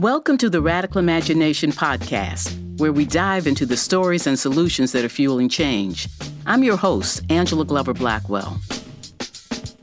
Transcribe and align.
Welcome 0.00 0.38
to 0.38 0.48
the 0.48 0.62
Radical 0.62 0.98
Imagination 0.98 1.72
Podcast, 1.72 2.78
where 2.78 2.90
we 2.90 3.04
dive 3.04 3.46
into 3.46 3.66
the 3.66 3.76
stories 3.76 4.26
and 4.26 4.38
solutions 4.38 4.92
that 4.92 5.04
are 5.04 5.10
fueling 5.10 5.50
change. 5.50 6.08
I'm 6.46 6.64
your 6.64 6.78
host, 6.78 7.20
Angela 7.28 7.66
Glover 7.66 7.92
Blackwell. 7.92 8.58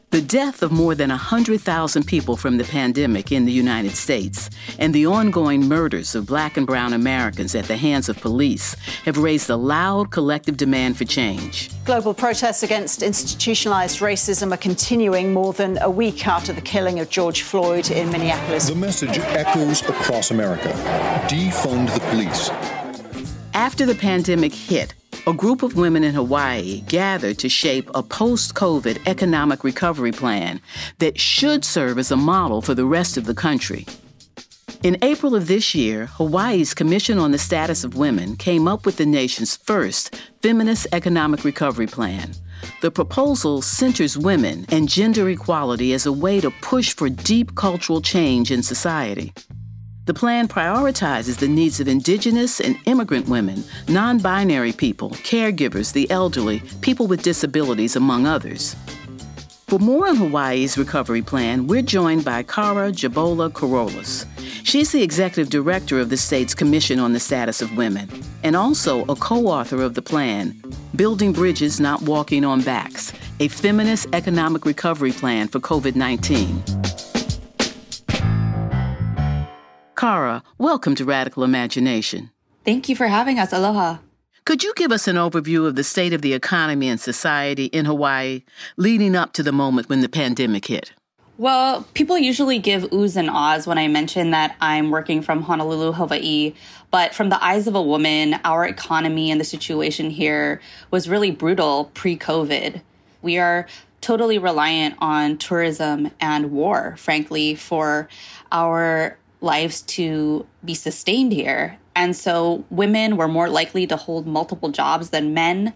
The 0.09 0.21
death 0.21 0.63
of 0.63 0.71
more 0.71 0.95
than 0.95 1.09
100,000 1.09 2.07
people 2.07 2.37
from 2.37 2.55
the 2.55 2.63
pandemic 2.63 3.33
in 3.33 3.43
the 3.43 3.51
United 3.51 3.91
States 3.91 4.49
and 4.79 4.95
the 4.95 5.05
ongoing 5.05 5.67
murders 5.67 6.15
of 6.15 6.25
black 6.25 6.55
and 6.55 6.65
brown 6.65 6.93
Americans 6.93 7.53
at 7.55 7.65
the 7.65 7.75
hands 7.75 8.07
of 8.07 8.15
police 8.21 8.73
have 9.03 9.17
raised 9.17 9.49
a 9.49 9.57
loud 9.57 10.09
collective 10.09 10.55
demand 10.55 10.97
for 10.97 11.03
change. 11.03 11.69
Global 11.83 12.13
protests 12.13 12.63
against 12.63 13.03
institutionalized 13.03 13.99
racism 13.99 14.53
are 14.53 14.57
continuing 14.57 15.33
more 15.33 15.51
than 15.51 15.77
a 15.79 15.89
week 15.89 16.25
after 16.25 16.53
the 16.53 16.61
killing 16.61 17.01
of 17.01 17.09
George 17.09 17.41
Floyd 17.41 17.91
in 17.91 18.09
Minneapolis. 18.09 18.69
The 18.69 18.75
message 18.75 19.17
echoes 19.17 19.81
across 19.81 20.31
America 20.31 20.69
defund 21.27 21.93
the 21.93 21.99
police. 22.11 22.49
After 23.53 23.85
the 23.85 23.95
pandemic 23.95 24.53
hit, 24.53 24.93
a 25.27 25.33
group 25.33 25.61
of 25.61 25.75
women 25.75 26.05
in 26.05 26.13
Hawaii 26.13 26.79
gathered 26.87 27.37
to 27.39 27.49
shape 27.49 27.91
a 27.93 28.01
post 28.01 28.53
COVID 28.53 29.05
economic 29.05 29.61
recovery 29.65 30.13
plan 30.13 30.61
that 30.99 31.19
should 31.19 31.65
serve 31.65 31.99
as 31.99 32.11
a 32.11 32.15
model 32.15 32.61
for 32.61 32.73
the 32.73 32.85
rest 32.85 33.17
of 33.17 33.25
the 33.25 33.35
country. 33.35 33.85
In 34.83 34.97
April 35.01 35.35
of 35.35 35.47
this 35.47 35.75
year, 35.75 36.05
Hawaii's 36.05 36.73
Commission 36.73 37.19
on 37.19 37.31
the 37.31 37.37
Status 37.37 37.83
of 37.83 37.97
Women 37.97 38.37
came 38.37 38.69
up 38.69 38.85
with 38.85 38.95
the 38.95 39.05
nation's 39.05 39.57
first 39.57 40.15
feminist 40.41 40.87
economic 40.93 41.43
recovery 41.43 41.87
plan. 41.87 42.31
The 42.81 42.91
proposal 42.91 43.61
centers 43.61 44.17
women 44.17 44.65
and 44.69 44.87
gender 44.87 45.27
equality 45.27 45.91
as 45.91 46.05
a 46.05 46.13
way 46.13 46.39
to 46.39 46.51
push 46.61 46.95
for 46.95 47.09
deep 47.09 47.55
cultural 47.55 48.01
change 48.01 48.49
in 48.49 48.63
society. 48.63 49.33
The 50.07 50.13
plan 50.13 50.47
prioritizes 50.47 51.35
the 51.35 51.49
needs 51.49 51.81
of 51.81 51.89
Indigenous 51.89 52.61
and 52.61 52.79
immigrant 52.85 53.27
women, 53.27 53.61
non 53.89 54.19
binary 54.19 54.71
people, 54.71 55.09
caregivers, 55.09 55.91
the 55.91 56.09
elderly, 56.09 56.61
people 56.79 57.07
with 57.07 57.23
disabilities, 57.23 57.97
among 57.97 58.25
others. 58.25 58.77
For 59.67 59.79
more 59.79 60.07
on 60.07 60.15
Hawaii's 60.15 60.77
recovery 60.77 61.21
plan, 61.21 61.67
we're 61.67 61.81
joined 61.81 62.23
by 62.23 62.41
Khara 62.43 62.93
Jabola 62.93 63.51
Carolus. 63.51 64.25
She's 64.63 64.93
the 64.93 65.03
executive 65.03 65.49
director 65.49 65.99
of 65.99 66.09
the 66.09 66.15
state's 66.15 66.55
Commission 66.55 66.99
on 66.99 67.11
the 67.11 67.19
Status 67.19 67.61
of 67.61 67.75
Women 67.75 68.09
and 68.43 68.55
also 68.55 69.03
a 69.09 69.15
co 69.17 69.47
author 69.47 69.81
of 69.81 69.93
the 69.93 70.01
plan, 70.01 70.55
Building 70.95 71.33
Bridges 71.33 71.81
Not 71.81 72.03
Walking 72.03 72.45
on 72.45 72.61
Backs, 72.61 73.11
a 73.41 73.49
feminist 73.49 74.07
economic 74.13 74.65
recovery 74.65 75.11
plan 75.11 75.49
for 75.49 75.59
COVID 75.59 75.97
19. 75.97 76.63
Khara, 79.97 80.43
welcome 80.59 80.93
to 80.93 81.05
Radical 81.05 81.43
Imagination. 81.43 82.29
Thank 82.63 82.87
you 82.87 82.95
for 82.95 83.07
having 83.07 83.39
us. 83.39 83.51
Aloha. 83.51 83.97
Could 84.45 84.63
you 84.63 84.71
give 84.75 84.91
us 84.91 85.07
an 85.07 85.15
overview 85.15 85.65
of 85.65 85.75
the 85.75 85.83
state 85.83 86.13
of 86.13 86.21
the 86.21 86.35
economy 86.35 86.87
and 86.87 86.99
society 86.99 87.65
in 87.65 87.85
Hawaii 87.85 88.43
leading 88.77 89.15
up 89.15 89.33
to 89.33 89.41
the 89.41 89.51
moment 89.51 89.89
when 89.89 90.01
the 90.01 90.07
pandemic 90.07 90.67
hit? 90.67 90.93
Well, 91.39 91.87
people 91.95 92.15
usually 92.15 92.59
give 92.59 92.83
oohs 92.91 93.15
and 93.15 93.27
ahs 93.27 93.65
when 93.65 93.79
I 93.79 93.87
mention 93.87 94.29
that 94.29 94.55
I'm 94.61 94.91
working 94.91 95.23
from 95.23 95.41
Honolulu, 95.41 95.93
Hawaii. 95.93 96.53
But 96.91 97.15
from 97.15 97.29
the 97.29 97.43
eyes 97.43 97.65
of 97.65 97.73
a 97.73 97.81
woman, 97.81 98.35
our 98.43 98.67
economy 98.67 99.31
and 99.31 99.41
the 99.41 99.45
situation 99.45 100.11
here 100.11 100.61
was 100.91 101.09
really 101.09 101.31
brutal 101.31 101.85
pre 101.95 102.15
COVID. 102.15 102.81
We 103.23 103.39
are 103.39 103.65
totally 104.01 104.37
reliant 104.37 104.93
on 104.99 105.39
tourism 105.39 106.11
and 106.21 106.51
war, 106.51 106.95
frankly, 106.97 107.55
for 107.55 108.07
our 108.51 109.17
lives 109.41 109.81
to 109.83 110.45
be 110.65 110.73
sustained 110.73 111.31
here. 111.31 111.77
And 111.95 112.15
so 112.15 112.63
women 112.69 113.17
were 113.17 113.27
more 113.27 113.49
likely 113.49 113.87
to 113.87 113.95
hold 113.95 114.27
multiple 114.27 114.69
jobs 114.69 115.09
than 115.09 115.33
men. 115.33 115.73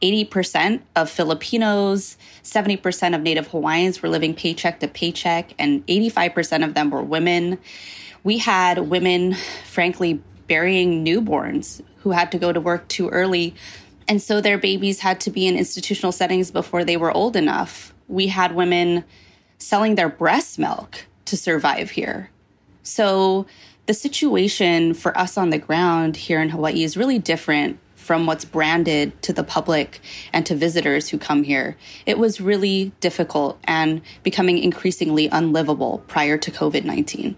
80% 0.00 0.80
of 0.94 1.10
Filipinos, 1.10 2.16
70% 2.42 3.14
of 3.14 3.22
Native 3.22 3.48
Hawaiians 3.48 4.00
were 4.02 4.08
living 4.08 4.34
paycheck 4.34 4.80
to 4.80 4.88
paycheck, 4.88 5.54
and 5.58 5.84
85% 5.86 6.64
of 6.64 6.74
them 6.74 6.90
were 6.90 7.02
women. 7.02 7.58
We 8.22 8.38
had 8.38 8.90
women, 8.90 9.34
frankly, 9.64 10.22
burying 10.46 11.04
newborns 11.04 11.82
who 11.98 12.10
had 12.12 12.30
to 12.32 12.38
go 12.38 12.52
to 12.52 12.60
work 12.60 12.86
too 12.88 13.08
early. 13.08 13.54
And 14.06 14.22
so 14.22 14.40
their 14.40 14.58
babies 14.58 15.00
had 15.00 15.18
to 15.22 15.30
be 15.30 15.48
in 15.48 15.56
institutional 15.56 16.12
settings 16.12 16.52
before 16.52 16.84
they 16.84 16.96
were 16.96 17.10
old 17.10 17.34
enough. 17.34 17.92
We 18.06 18.28
had 18.28 18.54
women 18.54 19.04
selling 19.58 19.96
their 19.96 20.08
breast 20.08 20.58
milk 20.58 21.06
to 21.24 21.36
survive 21.36 21.90
here. 21.90 22.30
So 22.86 23.46
the 23.86 23.94
situation 23.94 24.94
for 24.94 25.16
us 25.18 25.36
on 25.36 25.50
the 25.50 25.58
ground 25.58 26.16
here 26.16 26.40
in 26.40 26.50
Hawaii 26.50 26.82
is 26.82 26.96
really 26.96 27.18
different 27.18 27.78
from 27.94 28.26
what's 28.26 28.44
branded 28.44 29.20
to 29.22 29.32
the 29.32 29.42
public 29.42 30.00
and 30.32 30.46
to 30.46 30.54
visitors 30.54 31.08
who 31.08 31.18
come 31.18 31.42
here. 31.42 31.76
It 32.06 32.18
was 32.18 32.40
really 32.40 32.92
difficult 33.00 33.58
and 33.64 34.00
becoming 34.22 34.58
increasingly 34.58 35.28
unlivable 35.28 36.04
prior 36.06 36.38
to 36.38 36.50
COVID 36.52 36.84
19. 36.84 37.36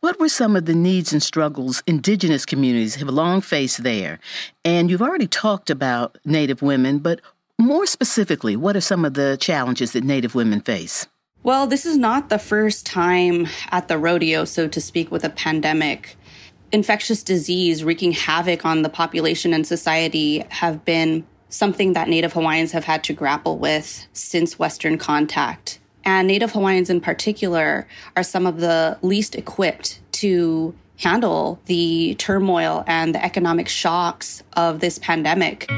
What 0.00 0.18
were 0.20 0.28
some 0.28 0.56
of 0.56 0.66
the 0.66 0.74
needs 0.74 1.12
and 1.12 1.22
struggles 1.22 1.82
Indigenous 1.86 2.44
communities 2.44 2.96
have 2.96 3.08
long 3.08 3.40
faced 3.40 3.82
there? 3.82 4.18
And 4.64 4.90
you've 4.90 5.00
already 5.00 5.28
talked 5.28 5.70
about 5.70 6.18
Native 6.24 6.60
women, 6.60 6.98
but 6.98 7.20
more 7.58 7.86
specifically, 7.86 8.56
what 8.56 8.76
are 8.76 8.80
some 8.80 9.04
of 9.04 9.14
the 9.14 9.38
challenges 9.40 9.92
that 9.92 10.04
Native 10.04 10.34
women 10.34 10.60
face? 10.60 11.06
Well, 11.44 11.66
this 11.66 11.84
is 11.84 11.96
not 11.96 12.28
the 12.28 12.38
first 12.38 12.86
time 12.86 13.48
at 13.70 13.88
the 13.88 13.98
rodeo, 13.98 14.44
so 14.44 14.68
to 14.68 14.80
speak, 14.80 15.10
with 15.10 15.24
a 15.24 15.28
pandemic. 15.28 16.16
Infectious 16.70 17.24
disease 17.24 17.82
wreaking 17.82 18.12
havoc 18.12 18.64
on 18.64 18.82
the 18.82 18.88
population 18.88 19.52
and 19.52 19.66
society 19.66 20.44
have 20.50 20.84
been 20.84 21.26
something 21.48 21.94
that 21.94 22.08
Native 22.08 22.32
Hawaiians 22.34 22.70
have 22.70 22.84
had 22.84 23.02
to 23.04 23.12
grapple 23.12 23.58
with 23.58 24.06
since 24.12 24.56
Western 24.56 24.98
contact. 24.98 25.80
And 26.04 26.28
Native 26.28 26.52
Hawaiians 26.52 26.90
in 26.90 27.00
particular 27.00 27.88
are 28.14 28.22
some 28.22 28.46
of 28.46 28.60
the 28.60 28.98
least 29.02 29.34
equipped 29.34 29.98
to 30.12 30.74
handle 30.98 31.60
the 31.66 32.14
turmoil 32.20 32.84
and 32.86 33.16
the 33.16 33.24
economic 33.24 33.68
shocks 33.68 34.44
of 34.52 34.78
this 34.78 34.98
pandemic. 35.00 35.68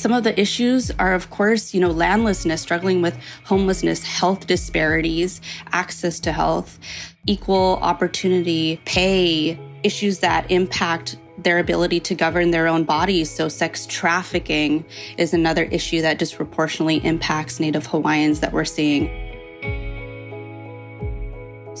Some 0.00 0.14
of 0.14 0.24
the 0.24 0.40
issues 0.40 0.90
are, 0.92 1.12
of 1.12 1.28
course, 1.28 1.74
you 1.74 1.80
know, 1.82 1.90
landlessness, 1.90 2.62
struggling 2.62 3.02
with 3.02 3.18
homelessness, 3.44 4.02
health 4.02 4.46
disparities, 4.46 5.42
access 5.72 6.18
to 6.20 6.32
health, 6.32 6.78
equal 7.26 7.78
opportunity, 7.82 8.80
pay, 8.86 9.60
issues 9.82 10.20
that 10.20 10.50
impact 10.50 11.18
their 11.36 11.58
ability 11.58 12.00
to 12.00 12.14
govern 12.14 12.50
their 12.50 12.66
own 12.66 12.84
bodies. 12.84 13.30
So, 13.30 13.50
sex 13.50 13.84
trafficking 13.84 14.86
is 15.18 15.34
another 15.34 15.64
issue 15.64 16.00
that 16.00 16.18
disproportionately 16.18 17.04
impacts 17.04 17.60
Native 17.60 17.84
Hawaiians 17.84 18.40
that 18.40 18.54
we're 18.54 18.64
seeing. 18.64 19.29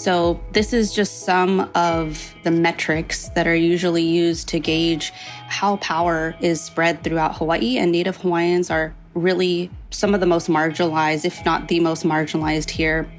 So, 0.00 0.40
this 0.52 0.72
is 0.72 0.94
just 0.94 1.26
some 1.26 1.70
of 1.74 2.34
the 2.42 2.50
metrics 2.50 3.28
that 3.34 3.46
are 3.46 3.54
usually 3.54 4.02
used 4.02 4.48
to 4.48 4.58
gauge 4.58 5.12
how 5.48 5.76
power 5.76 6.34
is 6.40 6.58
spread 6.62 7.04
throughout 7.04 7.36
Hawaii. 7.36 7.76
And 7.76 7.92
Native 7.92 8.16
Hawaiians 8.16 8.70
are 8.70 8.94
really 9.12 9.70
some 9.90 10.14
of 10.14 10.20
the 10.20 10.26
most 10.26 10.48
marginalized, 10.48 11.26
if 11.26 11.44
not 11.44 11.68
the 11.68 11.80
most 11.80 12.02
marginalized 12.02 12.70
here. 12.70 13.12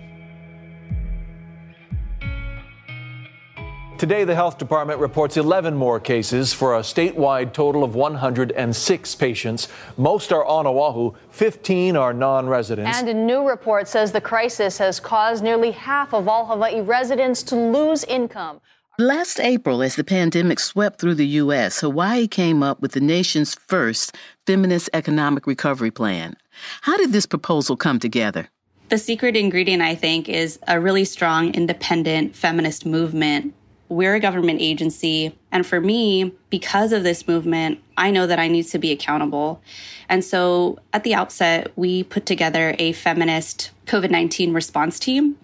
Today, 4.02 4.24
the 4.24 4.34
health 4.34 4.58
department 4.58 5.00
reports 5.00 5.38
11 5.38 5.76
more 5.76 6.00
cases 6.00 6.52
for 6.52 6.76
a 6.76 6.80
statewide 6.80 7.54
total 7.54 7.84
of 7.84 7.94
106 7.94 9.16
patients. 9.16 9.68
Most 9.96 10.34
are 10.34 10.44
on 10.44 10.66
Oahu, 10.66 11.14
15 11.30 11.96
are 11.96 12.12
non 12.12 12.50
residents. 12.50 12.98
And 12.98 13.08
a 13.10 13.14
new 13.14 13.48
report 13.48 13.88
says 13.88 14.12
the 14.12 14.20
crisis 14.20 14.80
has 14.80 15.00
caused 15.00 15.44
nearly 15.44 15.70
half 15.70 16.16
of 16.16 16.28
all 16.28 16.48
Hawaii 16.48 16.82
residents 16.82 17.44
to 17.44 17.56
lose 17.56 18.04
income. 18.06 18.60
Last 18.98 19.40
April, 19.40 19.84
as 19.84 19.98
the 19.98 20.04
pandemic 20.04 20.60
swept 20.60 21.00
through 21.00 21.14
the 21.14 21.28
U.S., 21.44 21.82
Hawaii 21.82 22.28
came 22.28 22.64
up 22.64 22.82
with 22.82 22.94
the 22.94 23.02
nation's 23.02 23.54
first 23.54 24.18
feminist 24.48 24.90
economic 24.94 25.46
recovery 25.46 25.92
plan. 25.92 26.36
How 26.82 26.98
did 26.98 27.12
this 27.12 27.28
proposal 27.28 27.78
come 27.78 28.00
together? 28.00 28.50
The 28.90 28.98
secret 28.98 29.38
ingredient, 29.38 29.84
I 29.84 29.94
think, 29.94 30.28
is 30.28 30.58
a 30.68 30.80
really 30.80 31.06
strong 31.06 31.54
independent 31.54 32.36
feminist 32.36 32.84
movement 32.84 33.54
we're 33.92 34.16
a 34.16 34.22
government 34.22 34.62
agency. 34.62 35.38
And 35.52 35.68
for 35.68 35.82
me, 35.82 36.34
because 36.50 36.94
of 36.94 37.04
this 37.04 37.28
movement, 37.28 37.80
I 37.98 38.10
know 38.10 38.26
that 38.26 38.40
I 38.40 38.48
need 38.48 38.64
to 38.68 38.80
be 38.80 38.94
accountable. 38.94 39.62
And 40.08 40.24
so 40.24 40.80
at 40.94 41.04
the 41.04 41.14
outset, 41.14 41.74
we 41.76 42.04
put 42.04 42.26
together 42.26 42.74
a 42.80 42.94
feminist 42.94 43.72
COVID 43.88 44.10
19 44.10 44.54
response 44.54 44.98
team 44.98 45.38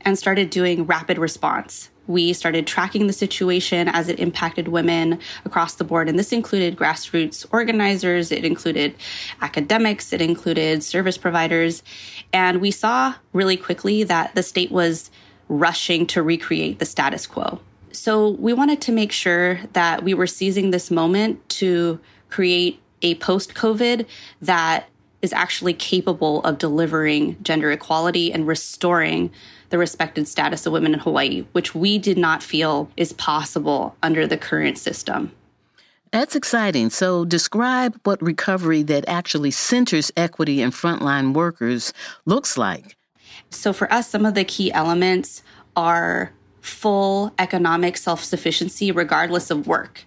and 0.00 0.18
started 0.18 0.48
doing 0.48 0.86
rapid 0.86 1.18
response. 1.18 1.90
we 2.06 2.32
started 2.32 2.66
tracking 2.66 3.06
the 3.06 3.12
situation 3.12 3.86
as 3.86 4.08
it 4.08 4.18
impacted 4.18 4.66
women 4.66 5.16
across 5.44 5.74
the 5.74 5.84
board. 5.84 6.08
And 6.08 6.18
this 6.18 6.32
included 6.32 6.76
grassroots 6.76 7.46
organizers, 7.52 8.32
it 8.32 8.44
included 8.44 8.96
academics, 9.42 10.12
it 10.12 10.20
included 10.20 10.82
service 10.82 11.16
providers. 11.16 11.84
And 12.32 12.60
we 12.60 12.72
saw 12.72 13.14
really 13.32 13.56
quickly 13.56 14.02
that 14.04 14.34
the 14.34 14.42
state 14.42 14.72
was 14.72 15.10
rushing 15.48 16.04
to 16.06 16.22
recreate 16.22 16.80
the 16.80 16.86
status 16.86 17.28
quo. 17.28 17.60
So 17.92 18.30
we 18.30 18.52
wanted 18.52 18.80
to 18.82 18.92
make 18.92 19.12
sure 19.12 19.60
that 19.72 20.04
we 20.04 20.14
were 20.14 20.26
seizing 20.26 20.70
this 20.70 20.90
moment 20.90 21.48
to 21.50 22.00
create 22.28 22.80
a 23.02 23.14
post 23.16 23.54
COVID 23.54 24.06
that 24.42 24.86
is 25.22 25.32
actually 25.32 25.74
capable 25.74 26.42
of 26.44 26.58
delivering 26.58 27.36
gender 27.42 27.70
equality 27.70 28.32
and 28.32 28.46
restoring 28.46 29.30
the 29.70 29.78
respected 29.78 30.26
status 30.26 30.66
of 30.66 30.72
women 30.72 30.94
in 30.94 31.00
Hawaii, 31.00 31.44
which 31.52 31.74
we 31.74 31.98
did 31.98 32.18
not 32.18 32.42
feel 32.42 32.90
is 32.96 33.12
possible 33.12 33.96
under 34.02 34.26
the 34.26 34.36
current 34.36 34.78
system. 34.78 35.32
That's 36.10 36.34
exciting. 36.34 36.90
So, 36.90 37.24
describe 37.24 37.98
what 38.02 38.20
recovery 38.20 38.82
that 38.84 39.04
actually 39.06 39.52
centers 39.52 40.10
equity 40.16 40.60
in 40.60 40.72
frontline 40.72 41.34
workers 41.34 41.92
looks 42.26 42.58
like. 42.58 42.96
So, 43.50 43.72
for 43.72 43.92
us, 43.92 44.08
some 44.08 44.26
of 44.26 44.34
the 44.34 44.42
key 44.42 44.72
elements 44.72 45.44
are 45.76 46.32
full 46.60 47.32
economic 47.38 47.96
self 47.96 48.22
sufficiency, 48.22 48.90
regardless 48.92 49.50
of 49.50 49.66
work. 49.66 50.04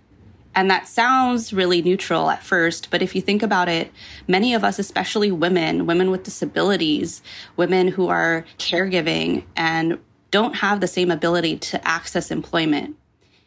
And 0.56 0.70
that 0.70 0.88
sounds 0.88 1.52
really 1.52 1.82
neutral 1.82 2.30
at 2.30 2.44
first, 2.44 2.92
but 2.92 3.02
if 3.02 3.16
you 3.16 3.22
think 3.22 3.42
about 3.42 3.70
it, 3.70 3.92
many 4.28 4.54
of 4.54 4.64
us, 4.64 4.78
especially 4.78 5.32
women, 5.32 5.88
women 5.88 6.12
with 6.12 6.24
disabilities, 6.24 7.24
women 7.56 7.88
who 7.88 8.08
are 8.08 8.46
caregiving 8.60 9.46
and 9.56 9.98
don't 10.30 10.58
have 10.58 10.80
the 10.80 10.88
same 10.88 11.10
ability 11.10 11.58
to 11.58 11.88
access 11.88 12.30
employment 12.30 12.96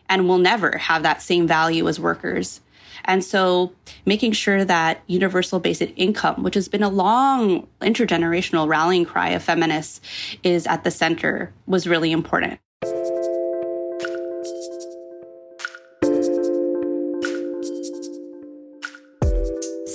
and 0.09 0.29
will 0.29 0.39
never 0.39 0.79
have 0.79 1.05
that 1.05 1.23
same 1.23 1.47
value 1.47 1.89
as 1.89 2.01
workers. 2.01 2.61
And 3.05 3.23
so 3.23 3.73
making 4.05 4.33
sure 4.33 4.65
that 4.65 5.01
universal 5.07 5.61
basic 5.61 5.93
income, 5.97 6.43
which 6.43 6.55
has 6.55 6.69
been 6.69 6.83
a 6.83 6.89
long 6.89 7.69
intergenerational 7.81 8.67
rallying 8.67 9.05
cry 9.05 9.31
of 9.31 9.43
feminists, 9.43 10.01
is 10.43 10.67
at 10.67 10.83
the 10.83 10.91
center 10.91 11.53
was 11.67 11.87
really 11.87 12.11
important. 12.11 12.59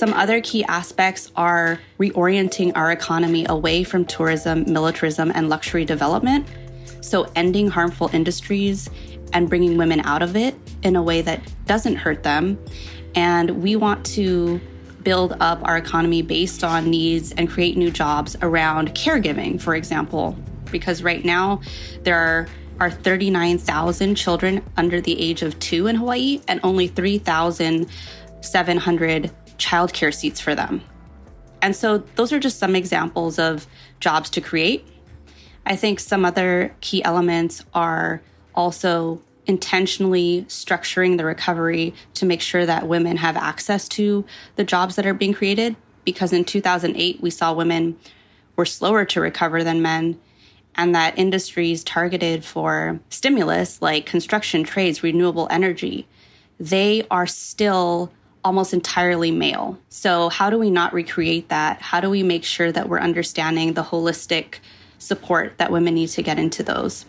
Some 0.02 0.14
other 0.14 0.42
key 0.42 0.64
aspects 0.64 1.32
are 1.36 1.80
reorienting 2.00 2.72
our 2.76 2.92
economy 2.92 3.46
away 3.48 3.84
from 3.84 4.04
tourism, 4.04 4.66
militarism, 4.66 5.32
and 5.36 5.48
luxury 5.48 5.86
development. 5.86 6.48
So, 7.02 7.32
ending 7.36 7.70
harmful 7.70 8.10
industries 8.12 8.90
and 9.32 9.48
bringing 9.48 9.78
women 9.78 10.00
out 10.00 10.24
of 10.24 10.36
it 10.36 10.56
in 10.82 10.96
a 10.96 11.04
way 11.04 11.22
that 11.22 11.40
doesn't 11.68 11.98
hurt 11.98 12.24
them. 12.24 12.58
And 13.14 13.62
we 13.62 13.76
want 13.76 14.04
to 14.18 14.60
build 15.04 15.38
up 15.40 15.60
our 15.66 15.78
economy 15.78 16.24
based 16.24 16.64
on 16.64 16.90
needs 16.90 17.32
and 17.34 17.48
create 17.48 17.78
new 17.78 17.92
jobs 17.92 18.36
around 18.42 18.96
caregiving, 18.96 19.62
for 19.62 19.76
example, 19.76 20.36
because 20.72 21.04
right 21.04 21.24
now 21.24 21.62
there 22.02 22.18
are 22.18 22.48
are 22.82 22.90
39,000 22.90 24.16
children 24.16 24.62
under 24.76 25.00
the 25.00 25.22
age 25.22 25.44
of 25.44 25.60
two 25.60 25.86
in 25.86 25.96
Hawaii 25.96 26.42
and 26.48 26.60
only 26.64 26.88
3,700 26.88 29.32
childcare 29.58 30.12
seats 30.12 30.40
for 30.40 30.56
them. 30.56 30.82
And 31.62 31.76
so 31.76 32.00
those 32.16 32.34
are 32.34 32.40
just 32.40 32.58
some 32.58 32.76
examples 32.76 33.38
of 33.38 33.68
jobs 34.00 34.32
to 34.32 34.42
create. 34.42 34.84
I 35.64 35.76
think 35.76 36.00
some 36.00 36.26
other 36.26 36.76
key 36.82 37.04
elements 37.04 37.64
are 37.76 38.24
also 38.56 39.22
intentionally 39.46 40.48
structuring 40.48 41.18
the 41.18 41.26
recovery 41.26 41.94
to 42.16 42.26
make 42.26 42.42
sure 42.42 42.66
that 42.66 42.88
women 42.88 43.18
have 43.18 43.38
access 43.38 43.88
to 43.90 44.26
the 44.56 44.64
jobs 44.64 44.96
that 44.96 45.06
are 45.06 45.14
being 45.14 45.36
created. 45.36 45.76
Because 46.04 46.34
in 46.34 46.46
2008, 46.46 47.22
we 47.22 47.30
saw 47.30 47.54
women 47.54 48.00
were 48.56 48.66
slower 48.66 49.06
to 49.06 49.22
recover 49.22 49.64
than 49.64 49.84
men, 49.84 50.20
and 50.76 50.96
that 50.96 51.18
industries 51.18 51.84
targeted 51.84 52.44
for 52.44 53.00
stimulus 53.10 53.82
like 53.82 54.06
construction, 54.06 54.64
trades, 54.64 55.04
renewable 55.04 55.48
energy, 55.52 56.08
they 56.60 57.06
are 57.12 57.28
still 57.28 58.12
almost 58.44 58.74
entirely 58.74 59.32
male. 59.32 59.78
So, 59.90 60.30
how 60.30 60.50
do 60.50 60.58
we 60.58 60.70
not 60.70 60.94
recreate 60.94 61.50
that? 61.50 61.82
How 61.82 62.00
do 62.00 62.10
we 62.10 62.24
make 62.24 62.44
sure 62.44 62.72
that 62.72 62.90
we're 62.90 63.00
understanding 63.00 63.74
the 63.74 63.84
holistic 63.84 64.56
support 64.98 65.58
that 65.58 65.72
women 65.72 65.96
need 65.96 66.10
to 66.10 66.22
get 66.22 66.40
into 66.40 66.64
those? 66.64 67.06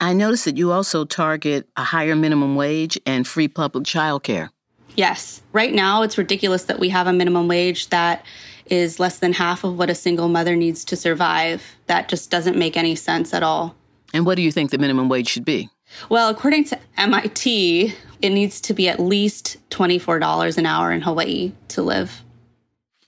I 0.00 0.12
noticed 0.12 0.44
that 0.44 0.56
you 0.56 0.72
also 0.72 1.04
target 1.04 1.68
a 1.76 1.84
higher 1.84 2.14
minimum 2.14 2.54
wage 2.54 2.98
and 3.06 3.26
free 3.26 3.48
public 3.48 3.84
childcare. 3.84 4.50
Yes. 4.94 5.42
Right 5.52 5.72
now, 5.72 6.02
it's 6.02 6.18
ridiculous 6.18 6.64
that 6.64 6.78
we 6.78 6.88
have 6.90 7.06
a 7.06 7.12
minimum 7.12 7.48
wage 7.48 7.88
that 7.88 8.24
is 8.70 8.98
less 9.00 9.18
than 9.18 9.32
half 9.32 9.64
of 9.64 9.78
what 9.78 9.90
a 9.90 9.94
single 9.94 10.28
mother 10.28 10.56
needs 10.56 10.84
to 10.86 10.96
survive. 10.96 11.76
That 11.86 12.08
just 12.08 12.30
doesn't 12.30 12.56
make 12.56 12.76
any 12.76 12.94
sense 12.94 13.32
at 13.32 13.42
all. 13.42 13.74
And 14.12 14.24
what 14.24 14.36
do 14.36 14.42
you 14.42 14.52
think 14.52 14.70
the 14.70 14.78
minimum 14.78 15.08
wage 15.08 15.28
should 15.28 15.44
be? 15.44 15.70
Well, 16.08 16.28
according 16.28 16.64
to 16.64 16.78
MIT, 16.96 17.94
it 18.22 18.30
needs 18.30 18.60
to 18.62 18.74
be 18.74 18.88
at 18.88 18.98
least 18.98 19.56
$24 19.70 20.58
an 20.58 20.66
hour 20.66 20.92
in 20.92 21.02
Hawaii 21.02 21.52
to 21.68 21.82
live. 21.82 22.22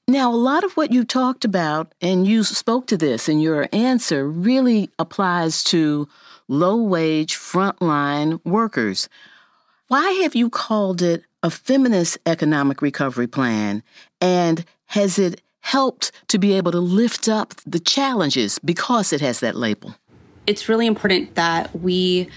Now, 0.06 0.32
a 0.32 0.36
lot 0.36 0.64
of 0.64 0.72
what 0.72 0.90
you 0.90 1.04
talked 1.04 1.44
about, 1.44 1.92
and 2.00 2.26
you 2.26 2.42
spoke 2.42 2.86
to 2.86 2.96
this 2.96 3.28
in 3.28 3.40
your 3.40 3.68
answer, 3.72 4.26
really 4.26 4.90
applies 4.98 5.62
to 5.64 6.08
low 6.48 6.76
wage 6.76 7.36
frontline 7.36 8.40
workers. 8.44 9.08
Why 9.88 10.10
have 10.22 10.34
you 10.34 10.48
called 10.48 11.02
it 11.02 11.24
a 11.42 11.50
feminist 11.50 12.16
economic 12.24 12.80
recovery 12.80 13.26
plan? 13.26 13.82
And 14.20 14.64
has 14.86 15.18
it 15.18 15.42
helped 15.60 16.12
to 16.28 16.38
be 16.38 16.52
able 16.54 16.72
to 16.72 16.80
lift 16.80 17.28
up 17.28 17.54
the 17.66 17.80
challenges 17.80 18.58
because 18.60 19.12
it 19.12 19.20
has 19.20 19.40
that 19.40 19.56
label? 19.56 19.96
It's 20.46 20.68
really 20.68 20.86
important 20.86 21.34
that 21.34 21.74
we 21.78 22.28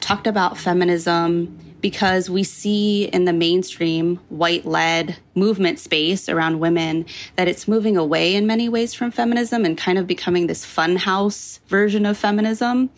talked 0.00 0.26
about 0.26 0.56
feminism 0.56 1.58
because 1.80 2.28
we 2.28 2.42
see 2.42 3.04
in 3.04 3.24
the 3.24 3.32
mainstream 3.32 4.16
white 4.28 4.66
led 4.66 5.16
movement 5.34 5.78
space 5.78 6.28
around 6.28 6.58
women 6.58 7.06
that 7.36 7.48
it's 7.48 7.68
moving 7.68 7.96
away 7.96 8.34
in 8.34 8.46
many 8.46 8.68
ways 8.68 8.94
from 8.94 9.10
feminism 9.10 9.64
and 9.64 9.78
kind 9.78 9.98
of 9.98 10.06
becoming 10.06 10.46
this 10.46 10.64
funhouse 10.66 11.60
version 11.68 12.04
of 12.04 12.16
feminism. 12.16 12.90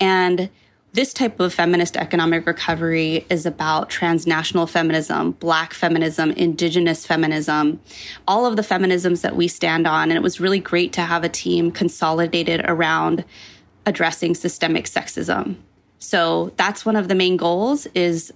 And 0.00 0.50
this 0.98 1.14
type 1.14 1.38
of 1.38 1.54
feminist 1.54 1.96
economic 1.96 2.44
recovery 2.44 3.24
is 3.30 3.46
about 3.46 3.88
transnational 3.88 4.66
feminism, 4.66 5.30
black 5.32 5.72
feminism, 5.72 6.32
indigenous 6.32 7.06
feminism, 7.06 7.80
all 8.26 8.44
of 8.44 8.56
the 8.56 8.62
feminisms 8.62 9.20
that 9.20 9.36
we 9.36 9.46
stand 9.46 9.86
on. 9.86 10.10
And 10.10 10.18
it 10.18 10.22
was 10.22 10.40
really 10.40 10.58
great 10.58 10.92
to 10.94 11.02
have 11.02 11.22
a 11.22 11.28
team 11.28 11.70
consolidated 11.70 12.62
around 12.64 13.24
addressing 13.86 14.34
systemic 14.34 14.86
sexism 14.86 15.56
so 15.98 16.52
that's 16.56 16.86
one 16.86 16.96
of 16.96 17.08
the 17.08 17.14
main 17.14 17.36
goals 17.36 17.86
is 17.94 18.32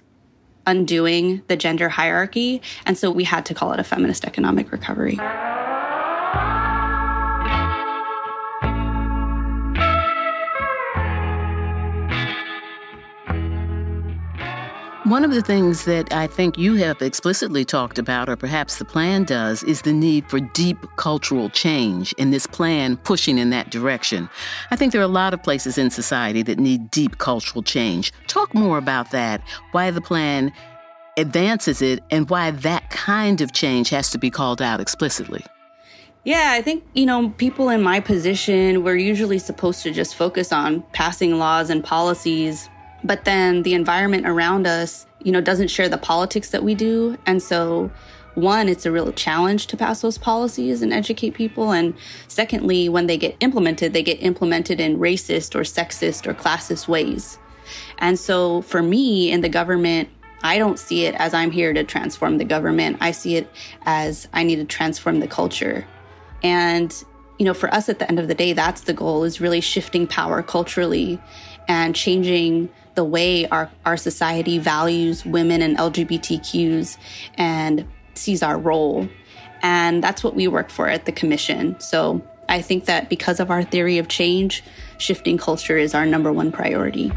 undoing 0.67 1.43
the 1.49 1.57
gender 1.57 1.89
hierarchy. 1.89 2.63
And 2.87 2.97
so 2.97 3.11
we 3.11 3.25
had 3.25 3.47
to 3.47 3.55
call 3.55 3.73
it 3.73 3.81
a 3.81 3.85
feminist 3.85 4.25
economic 4.25 4.71
recovery. 4.71 5.19
One 15.05 15.25
of 15.25 15.33
the 15.33 15.43
things 15.43 15.85
that 15.87 16.13
I 16.13 16.29
think 16.29 16.57
you 16.57 16.77
have 16.77 17.03
explicitly 17.03 17.65
talked 17.65 17.99
about, 17.99 18.29
or 18.29 18.37
perhaps 18.37 18.77
the 18.79 18.85
plan 18.85 19.25
does, 19.25 19.65
is 19.65 19.83
the 19.83 19.93
need 19.93 20.31
for 20.31 20.39
deep 20.39 20.79
cultural 20.95 21.51
change, 21.51 22.15
and 22.19 22.33
this 22.33 22.47
plan 22.47 22.97
pushing 22.99 23.37
in 23.37 23.51
that 23.51 23.73
direction. 23.73 24.31
I 24.71 24.77
think 24.77 24.93
there 24.93 25.01
are 25.01 25.05
a 25.05 25.09
lot 25.09 25.35
of 25.35 25.43
places 25.43 25.77
in 25.77 25.91
society 25.91 26.43
that 26.43 26.61
need 26.61 26.89
deep 26.93 27.19
cultural 27.19 27.65
change. 27.65 28.13
Talk 28.29 28.55
more 28.55 28.79
about 28.79 29.11
that, 29.11 29.43
why 29.73 29.91
the 29.91 30.01
plan 30.01 30.53
advances 31.17 31.83
it, 31.83 32.01
and 32.13 32.31
why 32.31 32.53
that 32.53 32.91
kind 32.91 33.41
of 33.41 33.53
change 33.53 33.91
has 33.91 34.09
to 34.11 34.19
be 34.19 34.31
called 34.31 34.63
out 34.63 34.79
explicitly. 34.79 35.45
Yeah, 36.23 36.53
I 36.53 36.63
think, 36.63 36.85
you 36.95 37.07
know, 37.07 37.31
people 37.31 37.71
in 37.71 37.83
my 37.83 37.99
position, 37.99 38.85
we're 38.85 38.95
usually 38.95 39.41
supposed 39.41 39.83
to 39.83 39.91
just 39.91 40.15
focus 40.15 40.53
on 40.53 40.85
passing 40.93 41.41
laws 41.41 41.71
and 41.71 41.83
policies 41.83 42.69
but 43.05 43.25
then 43.25 43.63
the 43.63 43.75
environment 43.75 44.27
around 44.27 44.67
us, 44.67 45.07
you 45.23 45.33
know, 45.33 45.41
doesn't 45.41 45.69
share 45.69 45.89
the 45.89 45.99
politics 45.99 46.51
that 46.51 46.63
we 46.63 46.75
do. 46.75 47.17
And 47.27 47.43
so, 47.43 47.91
one, 48.35 48.69
it's 48.69 48.87
a 48.87 48.93
real 48.93 49.13
challenge 49.13 49.67
to 49.69 49.77
pass 49.77 50.01
those 50.01 50.17
policies 50.17 50.81
and 50.81 50.93
educate 50.93 51.35
people. 51.35 51.73
And 51.73 51.95
secondly, 52.29 52.89
when 52.89 53.07
they 53.07 53.19
get 53.19 53.37
implemented, 53.41 53.93
they 53.93 54.03
get 54.03 54.23
implemented 54.23 54.81
in 54.81 54.99
racist 54.99 55.55
or 55.55 55.61
sexist 55.61 56.27
or 56.27 56.33
classist 56.33 56.89
ways. 56.89 57.39
And 57.99 58.19
so, 58.19 58.63
for 58.63 58.83
me 58.83 59.31
in 59.31 59.41
the 59.41 59.49
government, 59.49 60.09
I 60.43 60.59
don't 60.59 60.79
see 60.79 61.05
it 61.05 61.15
as 61.17 61.35
I'm 61.35 61.51
here 61.51 61.73
to 61.73 61.85
transform 61.85 62.39
the 62.39 62.45
government. 62.45 62.99
I 63.01 63.13
see 63.13 63.37
it 63.37 63.49
as 63.83 64.29
I 64.33 64.43
need 64.43 64.57
to 64.57 64.65
transform 64.65 65.21
the 65.21 65.29
culture. 65.29 65.87
And, 66.43 66.93
you 67.39 67.45
know, 67.45 67.55
for 67.55 67.73
us 67.73 67.89
at 67.89 68.01
the 68.01 68.09
end 68.09 68.19
of 68.19 68.27
the 68.27 68.35
day, 68.35 68.53
that's 68.53 68.83
the 68.83 68.93
goal 68.93 69.23
is 69.23 69.41
really 69.41 69.61
shifting 69.61 70.07
power 70.07 70.43
culturally 70.43 71.21
and 71.69 71.95
changing 71.95 72.69
the 72.95 73.05
way 73.05 73.47
our, 73.49 73.71
our 73.85 73.97
society 73.97 74.59
values 74.59 75.25
women 75.25 75.63
and 75.63 75.77
LGBTQs 75.77 76.99
and 77.37 77.87
sees 78.15 78.43
our 78.43 78.59
role. 78.59 79.09
And 79.63 80.03
that's 80.03 80.23
what 80.25 80.35
we 80.35 80.49
work 80.49 80.71
for 80.71 80.89
at 80.89 81.07
the 81.07 81.13
Commission. 81.13 81.79
So 81.81 82.21
I 82.49 82.61
think 82.61 82.85
that 82.87 83.09
because 83.09 83.41
of 83.41 83.51
our 83.51 83.63
theory 83.63 83.99
of 83.99 84.09
change, 84.09 84.63
shifting 84.99 85.39
culture 85.39 85.79
is 85.79 85.95
our 85.95 86.05
number 86.05 86.33
one 86.33 86.53
priority. 86.53 87.13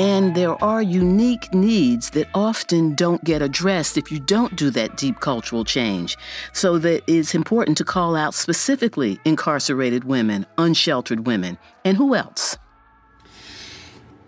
And 0.00 0.34
there 0.34 0.56
are 0.64 0.80
unique 0.80 1.52
needs 1.52 2.08
that 2.10 2.26
often 2.32 2.94
don't 2.94 3.22
get 3.22 3.42
addressed 3.42 3.98
if 3.98 4.10
you 4.10 4.18
don't 4.18 4.56
do 4.56 4.70
that 4.70 4.96
deep 4.96 5.20
cultural 5.20 5.62
change. 5.62 6.16
So 6.54 6.78
that 6.78 7.02
it's 7.06 7.34
important 7.34 7.76
to 7.76 7.84
call 7.84 8.16
out 8.16 8.32
specifically 8.32 9.20
incarcerated 9.26 10.04
women, 10.04 10.46
unsheltered 10.56 11.26
women, 11.26 11.58
and 11.84 11.98
who 11.98 12.14
else? 12.14 12.56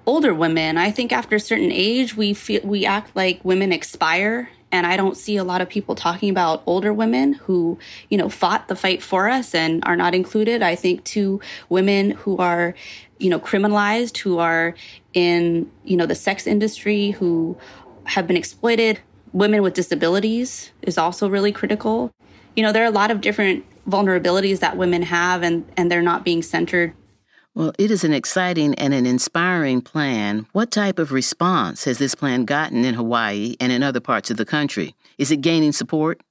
Older 0.04 0.34
women. 0.34 0.76
I 0.76 0.90
think 0.90 1.10
after 1.10 1.36
a 1.36 1.40
certain 1.40 1.72
age, 1.72 2.18
we 2.18 2.34
feel 2.34 2.60
we 2.64 2.84
act 2.84 3.16
like 3.16 3.42
women 3.42 3.72
expire 3.72 4.50
and 4.72 4.86
I 4.86 4.96
don't 4.96 5.16
see 5.16 5.36
a 5.36 5.44
lot 5.44 5.60
of 5.60 5.68
people 5.68 5.94
talking 5.94 6.30
about 6.30 6.62
older 6.64 6.92
women 6.94 7.34
who, 7.34 7.78
you 8.08 8.16
know, 8.16 8.30
fought 8.30 8.68
the 8.68 8.74
fight 8.74 9.02
for 9.02 9.28
us 9.28 9.54
and 9.54 9.84
are 9.84 9.96
not 9.96 10.14
included. 10.14 10.62
I 10.62 10.74
think 10.74 11.04
to 11.04 11.40
women 11.68 12.12
who 12.12 12.38
are, 12.38 12.74
you 13.18 13.28
know, 13.28 13.38
criminalized, 13.38 14.16
who 14.16 14.38
are 14.38 14.74
in, 15.12 15.70
you 15.84 15.96
know, 15.96 16.06
the 16.06 16.14
sex 16.14 16.46
industry, 16.46 17.10
who 17.10 17.56
have 18.04 18.26
been 18.26 18.36
exploited. 18.36 18.98
Women 19.32 19.62
with 19.62 19.74
disabilities 19.74 20.72
is 20.80 20.96
also 20.98 21.28
really 21.28 21.52
critical. 21.52 22.10
You 22.56 22.62
know, 22.62 22.72
there 22.72 22.82
are 22.82 22.86
a 22.86 22.90
lot 22.90 23.10
of 23.10 23.20
different 23.20 23.64
vulnerabilities 23.88 24.60
that 24.60 24.76
women 24.76 25.02
have 25.02 25.42
and, 25.42 25.70
and 25.76 25.90
they're 25.90 26.02
not 26.02 26.24
being 26.24 26.42
centered 26.42 26.94
well, 27.54 27.72
it 27.78 27.90
is 27.90 28.02
an 28.02 28.12
exciting 28.14 28.74
and 28.76 28.94
an 28.94 29.04
inspiring 29.04 29.82
plan. 29.82 30.46
What 30.52 30.70
type 30.70 30.98
of 30.98 31.12
response 31.12 31.84
has 31.84 31.98
this 31.98 32.14
plan 32.14 32.44
gotten 32.44 32.84
in 32.84 32.94
Hawaii 32.94 33.56
and 33.60 33.70
in 33.70 33.82
other 33.82 34.00
parts 34.00 34.30
of 34.30 34.38
the 34.38 34.46
country? 34.46 34.94
Is 35.18 35.30
it 35.30 35.42
gaining 35.42 35.72
support? 35.72 36.22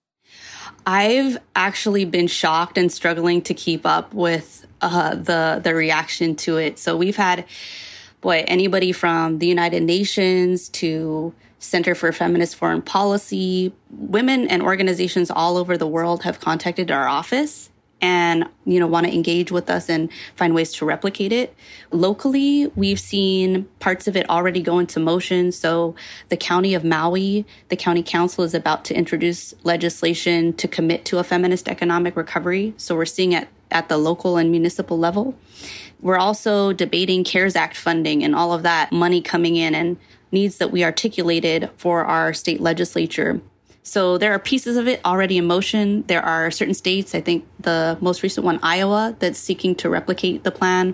I've 0.87 1.37
actually 1.55 2.05
been 2.05 2.27
shocked 2.27 2.77
and 2.77 2.91
struggling 2.91 3.43
to 3.43 3.53
keep 3.53 3.85
up 3.85 4.13
with 4.13 4.65
uh, 4.81 5.13
the 5.15 5.61
the 5.63 5.75
reaction 5.75 6.35
to 6.37 6.57
it. 6.57 6.79
So 6.79 6.97
we've 6.97 7.17
had, 7.17 7.45
boy, 8.21 8.43
anybody 8.47 8.91
from 8.91 9.37
the 9.37 9.45
United 9.45 9.83
Nations 9.83 10.69
to 10.69 11.35
Center 11.59 11.93
for 11.93 12.11
Feminist 12.11 12.55
Foreign 12.55 12.81
Policy, 12.81 13.71
women 13.91 14.47
and 14.47 14.63
organizations 14.63 15.29
all 15.29 15.57
over 15.57 15.77
the 15.77 15.87
world 15.87 16.23
have 16.23 16.39
contacted 16.39 16.89
our 16.89 17.07
office 17.07 17.70
and 18.01 18.45
you 18.65 18.79
know 18.79 18.87
want 18.87 19.05
to 19.05 19.13
engage 19.13 19.51
with 19.51 19.69
us 19.69 19.89
and 19.89 20.09
find 20.35 20.53
ways 20.53 20.73
to 20.73 20.85
replicate 20.85 21.31
it. 21.31 21.55
Locally 21.91 22.67
we've 22.75 22.99
seen 22.99 23.65
parts 23.79 24.07
of 24.07 24.15
it 24.15 24.29
already 24.29 24.61
go 24.61 24.79
into 24.79 24.99
motion. 24.99 25.51
So 25.51 25.95
the 26.29 26.37
county 26.37 26.73
of 26.73 26.83
maui 26.83 27.45
the 27.69 27.75
county 27.75 28.03
council 28.03 28.43
is 28.43 28.53
about 28.53 28.85
to 28.85 28.95
introduce 28.95 29.53
legislation 29.63 30.53
to 30.53 30.67
commit 30.67 31.05
to 31.05 31.19
a 31.19 31.23
feminist 31.23 31.67
economic 31.67 32.15
recovery. 32.15 32.73
So 32.77 32.95
we're 32.95 33.05
seeing 33.05 33.33
it 33.33 33.47
at 33.69 33.87
the 33.87 33.97
local 33.97 34.37
and 34.37 34.51
municipal 34.51 34.97
level. 34.97 35.35
We're 36.01 36.17
also 36.17 36.73
debating 36.73 37.23
cares 37.23 37.55
act 37.55 37.77
funding 37.77 38.23
and 38.23 38.35
all 38.35 38.53
of 38.53 38.63
that 38.63 38.91
money 38.91 39.21
coming 39.21 39.55
in 39.55 39.75
and 39.75 39.97
needs 40.31 40.57
that 40.57 40.71
we 40.71 40.83
articulated 40.83 41.69
for 41.77 42.05
our 42.05 42.33
state 42.33 42.61
legislature 42.61 43.41
so 43.83 44.17
there 44.17 44.33
are 44.33 44.39
pieces 44.39 44.77
of 44.77 44.87
it 44.87 45.01
already 45.03 45.37
in 45.37 45.45
motion. 45.47 46.03
There 46.07 46.23
are 46.23 46.51
certain 46.51 46.73
states, 46.73 47.15
I 47.15 47.21
think 47.21 47.45
the 47.59 47.97
most 47.99 48.21
recent 48.23 48.45
one, 48.45 48.59
Iowa, 48.61 49.15
that's 49.19 49.39
seeking 49.39 49.75
to 49.75 49.89
replicate 49.89 50.43
the 50.43 50.51
plan. 50.51 50.93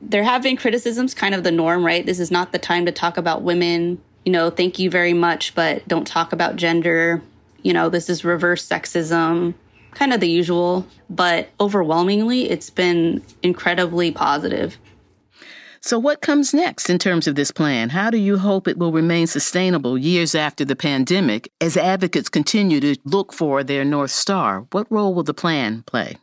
There 0.00 0.22
have 0.22 0.42
been 0.42 0.56
criticisms, 0.56 1.14
kind 1.14 1.34
of 1.34 1.44
the 1.44 1.50
norm, 1.52 1.84
right? 1.84 2.04
This 2.04 2.20
is 2.20 2.30
not 2.30 2.52
the 2.52 2.58
time 2.58 2.86
to 2.86 2.92
talk 2.92 3.16
about 3.16 3.42
women. 3.42 4.00
You 4.24 4.32
know, 4.32 4.50
thank 4.50 4.78
you 4.78 4.90
very 4.90 5.12
much, 5.12 5.54
but 5.54 5.86
don't 5.88 6.06
talk 6.06 6.32
about 6.32 6.56
gender. 6.56 7.22
You 7.62 7.72
know, 7.72 7.88
this 7.88 8.08
is 8.08 8.24
reverse 8.24 8.66
sexism, 8.66 9.54
kind 9.92 10.12
of 10.12 10.20
the 10.20 10.28
usual. 10.28 10.86
But 11.08 11.50
overwhelmingly, 11.60 12.50
it's 12.50 12.70
been 12.70 13.22
incredibly 13.42 14.10
positive. 14.10 14.78
So, 15.86 16.00
what 16.00 16.20
comes 16.20 16.52
next 16.52 16.90
in 16.90 16.98
terms 16.98 17.28
of 17.28 17.36
this 17.36 17.52
plan? 17.52 17.90
How 17.90 18.10
do 18.10 18.18
you 18.18 18.38
hope 18.38 18.66
it 18.66 18.76
will 18.76 18.90
remain 18.90 19.28
sustainable 19.28 19.96
years 19.96 20.34
after 20.34 20.64
the 20.64 20.74
pandemic 20.74 21.48
as 21.60 21.76
advocates 21.76 22.28
continue 22.28 22.80
to 22.80 22.96
look 23.04 23.32
for 23.32 23.62
their 23.62 23.84
North 23.84 24.10
Star? 24.10 24.66
What 24.72 24.90
role 24.90 25.14
will 25.14 25.22
the 25.22 25.32
plan 25.32 25.84
play? 25.86 26.16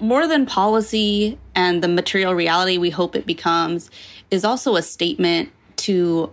More 0.00 0.26
than 0.26 0.46
policy 0.46 1.38
and 1.54 1.84
the 1.84 1.88
material 1.88 2.34
reality 2.34 2.78
we 2.78 2.88
hope 2.88 3.14
it 3.14 3.26
becomes 3.26 3.90
is 4.30 4.42
also 4.42 4.76
a 4.76 4.82
statement 4.82 5.50
to 5.84 6.32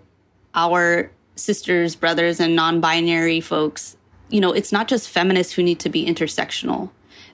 our 0.55 1.11
sisters, 1.35 1.93
brothers, 1.93 2.39
and 2.39 2.55
non 2.55 2.79
binary 2.79 3.41
folks. 3.41 3.97
You 4.29 4.39
know, 4.39 4.53
it's 4.53 4.71
not 4.71 4.87
just 4.87 5.09
feminists 5.09 5.51
who 5.51 5.61
need 5.61 5.81
to 5.81 5.89
be 5.89 6.05
intersectional. 6.05 6.89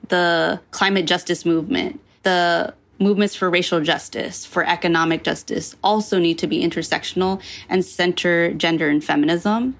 The 0.07 0.59
climate 0.71 1.05
justice 1.05 1.45
movement, 1.45 1.99
the 2.23 2.73
movements 3.03 3.35
for 3.35 3.49
racial 3.49 3.81
justice, 3.81 4.45
for 4.45 4.65
economic 4.65 5.23
justice 5.23 5.75
also 5.83 6.17
need 6.19 6.39
to 6.39 6.47
be 6.47 6.63
intersectional 6.63 7.41
and 7.69 7.85
center 7.85 8.53
gender 8.53 8.89
and 8.89 9.03
feminism. 9.03 9.77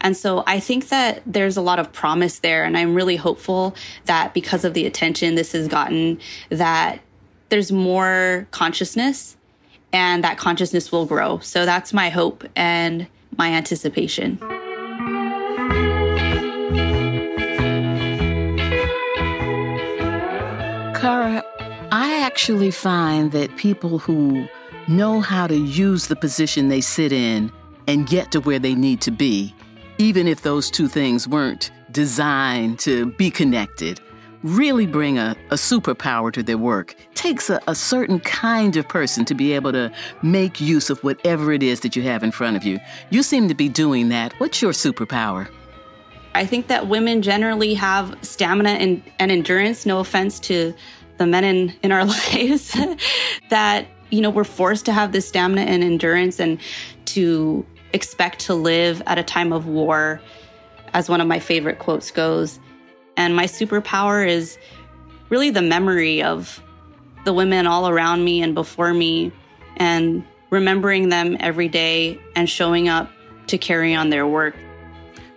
And 0.00 0.16
so 0.16 0.42
I 0.46 0.58
think 0.60 0.88
that 0.88 1.22
there's 1.26 1.56
a 1.56 1.62
lot 1.62 1.78
of 1.78 1.92
promise 1.92 2.40
there. 2.40 2.64
And 2.64 2.76
I'm 2.76 2.94
really 2.94 3.16
hopeful 3.16 3.74
that 4.06 4.34
because 4.34 4.64
of 4.64 4.74
the 4.74 4.86
attention 4.86 5.34
this 5.34 5.52
has 5.52 5.68
gotten, 5.68 6.18
that 6.48 7.00
there's 7.48 7.70
more 7.70 8.46
consciousness 8.50 9.36
and 9.92 10.24
that 10.24 10.38
consciousness 10.38 10.90
will 10.90 11.06
grow. 11.06 11.38
So 11.38 11.64
that's 11.66 11.92
my 11.92 12.08
hope 12.08 12.44
and 12.56 13.06
my 13.36 13.48
anticipation. 13.48 14.38
Actually 22.32 22.70
find 22.70 23.30
that 23.32 23.54
people 23.58 23.98
who 23.98 24.48
know 24.88 25.20
how 25.20 25.46
to 25.46 25.54
use 25.54 26.06
the 26.06 26.16
position 26.16 26.70
they 26.70 26.80
sit 26.80 27.12
in 27.12 27.52
and 27.86 28.08
get 28.08 28.32
to 28.32 28.40
where 28.40 28.58
they 28.58 28.74
need 28.74 29.02
to 29.02 29.10
be, 29.10 29.54
even 29.98 30.26
if 30.26 30.40
those 30.40 30.70
two 30.70 30.88
things 30.88 31.28
weren't 31.28 31.70
designed 31.90 32.78
to 32.78 33.12
be 33.16 33.30
connected, 33.30 34.00
really 34.42 34.86
bring 34.86 35.18
a, 35.18 35.36
a 35.50 35.56
superpower 35.56 36.32
to 36.32 36.42
their 36.42 36.56
work. 36.56 36.96
Takes 37.14 37.50
a, 37.50 37.60
a 37.68 37.74
certain 37.74 38.18
kind 38.20 38.78
of 38.78 38.88
person 38.88 39.26
to 39.26 39.34
be 39.34 39.52
able 39.52 39.72
to 39.72 39.92
make 40.22 40.58
use 40.58 40.88
of 40.88 41.04
whatever 41.04 41.52
it 41.52 41.62
is 41.62 41.80
that 41.80 41.94
you 41.94 42.02
have 42.04 42.22
in 42.22 42.30
front 42.30 42.56
of 42.56 42.64
you. 42.64 42.80
You 43.10 43.22
seem 43.22 43.46
to 43.48 43.54
be 43.54 43.68
doing 43.68 44.08
that. 44.08 44.32
What's 44.40 44.62
your 44.62 44.72
superpower? 44.72 45.48
I 46.34 46.46
think 46.46 46.68
that 46.68 46.88
women 46.88 47.20
generally 47.20 47.74
have 47.74 48.16
stamina 48.22 48.70
and, 48.70 49.02
and 49.18 49.30
endurance, 49.30 49.84
no 49.84 49.98
offense 50.00 50.40
to 50.40 50.72
the 51.22 51.26
men 51.26 51.44
in, 51.44 51.74
in 51.82 51.92
our 51.92 52.04
lives 52.34 52.76
that, 53.48 53.86
you 54.10 54.20
know, 54.20 54.30
we're 54.30 54.44
forced 54.44 54.84
to 54.86 54.92
have 54.92 55.12
this 55.12 55.28
stamina 55.28 55.62
and 55.62 55.82
endurance 55.82 56.40
and 56.40 56.60
to 57.06 57.64
expect 57.92 58.40
to 58.40 58.54
live 58.54 59.02
at 59.06 59.18
a 59.18 59.22
time 59.22 59.52
of 59.52 59.66
war, 59.66 60.20
as 60.92 61.08
one 61.08 61.20
of 61.20 61.26
my 61.26 61.38
favorite 61.38 61.78
quotes 61.78 62.10
goes. 62.10 62.58
And 63.16 63.36
my 63.36 63.44
superpower 63.44 64.26
is 64.26 64.58
really 65.28 65.50
the 65.50 65.62
memory 65.62 66.22
of 66.22 66.62
the 67.24 67.32
women 67.32 67.66
all 67.66 67.88
around 67.88 68.24
me 68.24 68.42
and 68.42 68.54
before 68.54 68.92
me 68.92 69.30
and 69.76 70.24
remembering 70.50 71.08
them 71.08 71.36
every 71.40 71.68
day 71.68 72.20
and 72.34 72.50
showing 72.50 72.88
up 72.88 73.10
to 73.46 73.56
carry 73.56 73.94
on 73.94 74.10
their 74.10 74.26
work. 74.26 74.56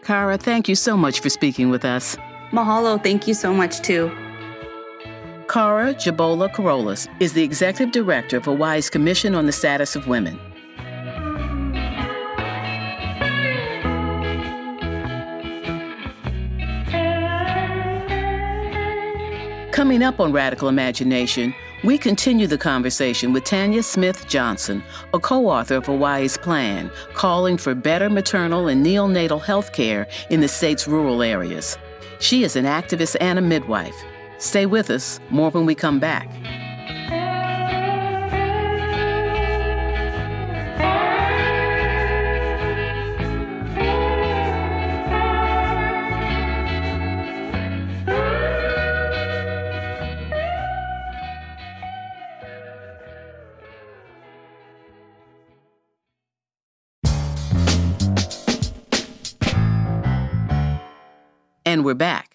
Khara, 0.01 0.39
thank 0.39 0.67
you 0.67 0.75
so 0.75 0.97
much 0.97 1.19
for 1.19 1.29
speaking 1.29 1.69
with 1.69 1.85
us. 1.85 2.17
Mahalo, 2.51 3.01
thank 3.01 3.27
you 3.27 3.33
so 3.33 3.53
much 3.53 3.81
too. 3.81 4.11
Khara 5.55 5.93
Jabola 5.93 6.53
Carolus 6.53 7.07
is 7.21 7.31
the 7.31 7.41
executive 7.41 7.93
director 7.93 8.35
of 8.35 8.43
Hawaii's 8.43 8.89
Commission 8.89 9.33
on 9.33 9.45
the 9.45 9.53
Status 9.53 9.95
of 9.95 10.05
Women. 10.05 10.37
Coming 19.71 20.03
up 20.03 20.19
on 20.19 20.33
Radical 20.33 20.67
Imagination, 20.67 21.55
we 21.85 21.97
continue 21.97 22.47
the 22.47 22.57
conversation 22.57 23.31
with 23.31 23.45
Tanya 23.45 23.81
Smith 23.81 24.27
Johnson, 24.27 24.83
a 25.13 25.19
co 25.19 25.47
author 25.47 25.75
of 25.75 25.85
Hawaii's 25.85 26.35
plan, 26.35 26.91
calling 27.13 27.55
for 27.55 27.73
better 27.73 28.09
maternal 28.09 28.67
and 28.67 28.85
neonatal 28.85 29.41
health 29.41 29.71
care 29.71 30.05
in 30.29 30.41
the 30.41 30.49
state's 30.49 30.85
rural 30.85 31.23
areas. 31.23 31.77
She 32.19 32.43
is 32.43 32.57
an 32.57 32.65
activist 32.65 33.15
and 33.21 33.39
a 33.39 33.41
midwife. 33.41 33.95
Stay 34.37 34.65
with 34.65 34.89
us, 34.89 35.19
more 35.29 35.49
when 35.49 35.65
we 35.65 35.75
come 35.75 35.99
back. 35.99 36.29
And 61.67 61.83
we're 61.83 61.93
back. 61.93 62.34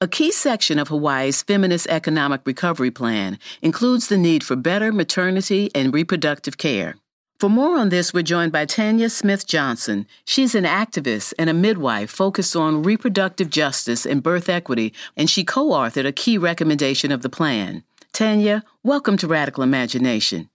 A 0.00 0.06
key 0.06 0.30
section 0.30 0.78
of 0.78 0.86
Hawaii's 0.86 1.42
Feminist 1.42 1.88
Economic 1.88 2.42
Recovery 2.44 2.92
Plan 2.92 3.36
includes 3.62 4.06
the 4.06 4.16
need 4.16 4.44
for 4.44 4.54
better 4.54 4.92
maternity 4.92 5.72
and 5.74 5.92
reproductive 5.92 6.56
care. 6.56 6.94
For 7.40 7.50
more 7.50 7.76
on 7.76 7.88
this, 7.88 8.14
we're 8.14 8.22
joined 8.22 8.52
by 8.52 8.64
Tanya 8.64 9.10
Smith 9.10 9.44
Johnson. 9.44 10.06
She's 10.24 10.54
an 10.54 10.62
activist 10.62 11.34
and 11.36 11.50
a 11.50 11.52
midwife 11.52 12.12
focused 12.12 12.54
on 12.54 12.84
reproductive 12.84 13.50
justice 13.50 14.06
and 14.06 14.22
birth 14.22 14.48
equity, 14.48 14.94
and 15.16 15.28
she 15.28 15.42
co 15.42 15.70
authored 15.70 16.06
a 16.06 16.12
key 16.12 16.38
recommendation 16.38 17.10
of 17.10 17.22
the 17.22 17.28
plan. 17.28 17.82
Tanya, 18.12 18.62
welcome 18.84 19.16
to 19.16 19.26
Radical 19.26 19.64
Imagination. 19.64 20.48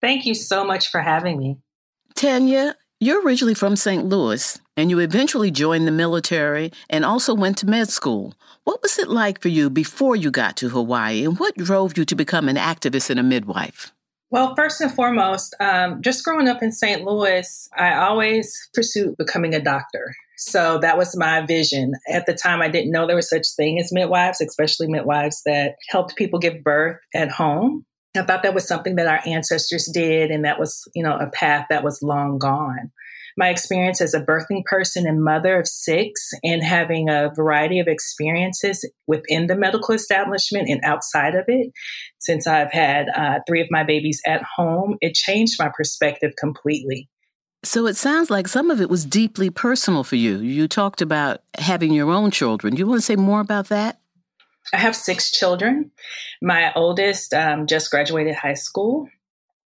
Thank 0.00 0.24
you 0.24 0.36
so 0.36 0.64
much 0.64 0.88
for 0.88 1.00
having 1.00 1.36
me. 1.36 1.58
Tanya, 2.14 2.76
you're 3.00 3.24
originally 3.24 3.54
from 3.54 3.74
St. 3.74 4.04
Louis, 4.04 4.60
and 4.76 4.90
you 4.90 4.98
eventually 4.98 5.50
joined 5.50 5.86
the 5.86 5.92
military 5.92 6.72
and 6.90 7.04
also 7.04 7.34
went 7.34 7.58
to 7.58 7.66
med 7.66 7.88
school. 7.88 8.34
What 8.64 8.82
was 8.82 8.98
it 8.98 9.08
like 9.08 9.40
for 9.40 9.48
you 9.48 9.70
before 9.70 10.16
you 10.16 10.30
got 10.30 10.56
to 10.58 10.70
Hawaii, 10.70 11.24
and 11.24 11.38
what 11.38 11.56
drove 11.56 11.96
you 11.98 12.04
to 12.04 12.14
become 12.14 12.48
an 12.48 12.56
activist 12.56 13.10
and 13.10 13.20
a 13.20 13.22
midwife? 13.22 13.92
Well, 14.30 14.54
first 14.56 14.80
and 14.80 14.92
foremost, 14.92 15.54
um, 15.60 16.02
just 16.02 16.24
growing 16.24 16.48
up 16.48 16.62
in 16.62 16.72
St. 16.72 17.04
Louis, 17.04 17.68
I 17.76 17.94
always 17.94 18.68
pursued 18.74 19.16
becoming 19.16 19.54
a 19.54 19.62
doctor. 19.62 20.12
So 20.36 20.78
that 20.78 20.98
was 20.98 21.16
my 21.16 21.46
vision. 21.46 21.92
At 22.08 22.26
the 22.26 22.34
time, 22.34 22.60
I 22.60 22.68
didn't 22.68 22.90
know 22.90 23.06
there 23.06 23.14
was 23.14 23.30
such 23.30 23.46
thing 23.56 23.78
as 23.78 23.92
midwives, 23.92 24.40
especially 24.40 24.88
midwives 24.88 25.42
that 25.46 25.76
helped 25.88 26.16
people 26.16 26.40
give 26.40 26.64
birth 26.64 26.98
at 27.14 27.30
home. 27.30 27.84
I 28.16 28.22
thought 28.22 28.42
that 28.42 28.54
was 28.54 28.66
something 28.66 28.96
that 28.96 29.06
our 29.06 29.20
ancestors 29.26 29.88
did, 29.92 30.30
and 30.30 30.44
that 30.44 30.58
was, 30.58 30.82
you 30.94 31.02
know, 31.02 31.16
a 31.16 31.30
path 31.30 31.66
that 31.70 31.84
was 31.84 32.02
long 32.02 32.38
gone. 32.38 32.90
My 33.36 33.48
experience 33.48 34.00
as 34.00 34.14
a 34.14 34.20
birthing 34.20 34.64
person 34.64 35.06
and 35.06 35.24
mother 35.24 35.58
of 35.58 35.66
six, 35.66 36.30
and 36.42 36.62
having 36.62 37.08
a 37.08 37.32
variety 37.34 37.80
of 37.80 37.88
experiences 37.88 38.88
within 39.06 39.48
the 39.48 39.56
medical 39.56 39.94
establishment 39.94 40.68
and 40.68 40.80
outside 40.84 41.34
of 41.34 41.44
it, 41.48 41.72
since 42.18 42.46
I've 42.46 42.72
had 42.72 43.08
uh, 43.08 43.40
three 43.46 43.60
of 43.60 43.68
my 43.70 43.82
babies 43.82 44.20
at 44.26 44.42
home, 44.56 44.96
it 45.00 45.14
changed 45.14 45.56
my 45.58 45.70
perspective 45.76 46.32
completely. 46.38 47.08
So 47.64 47.86
it 47.86 47.96
sounds 47.96 48.30
like 48.30 48.46
some 48.46 48.70
of 48.70 48.80
it 48.80 48.90
was 48.90 49.06
deeply 49.06 49.48
personal 49.48 50.04
for 50.04 50.16
you. 50.16 50.38
You 50.38 50.68
talked 50.68 51.00
about 51.00 51.42
having 51.56 51.92
your 51.92 52.10
own 52.10 52.30
children. 52.30 52.74
Do 52.74 52.80
you 52.80 52.86
want 52.86 53.00
to 53.00 53.06
say 53.06 53.16
more 53.16 53.40
about 53.40 53.68
that? 53.68 54.00
I 54.72 54.78
have 54.78 54.94
six 54.94 55.30
children. 55.30 55.90
My 56.42 56.72
oldest 56.74 57.32
um, 57.34 57.66
just 57.66 57.90
graduated 57.90 58.34
high 58.34 58.54
school, 58.54 59.08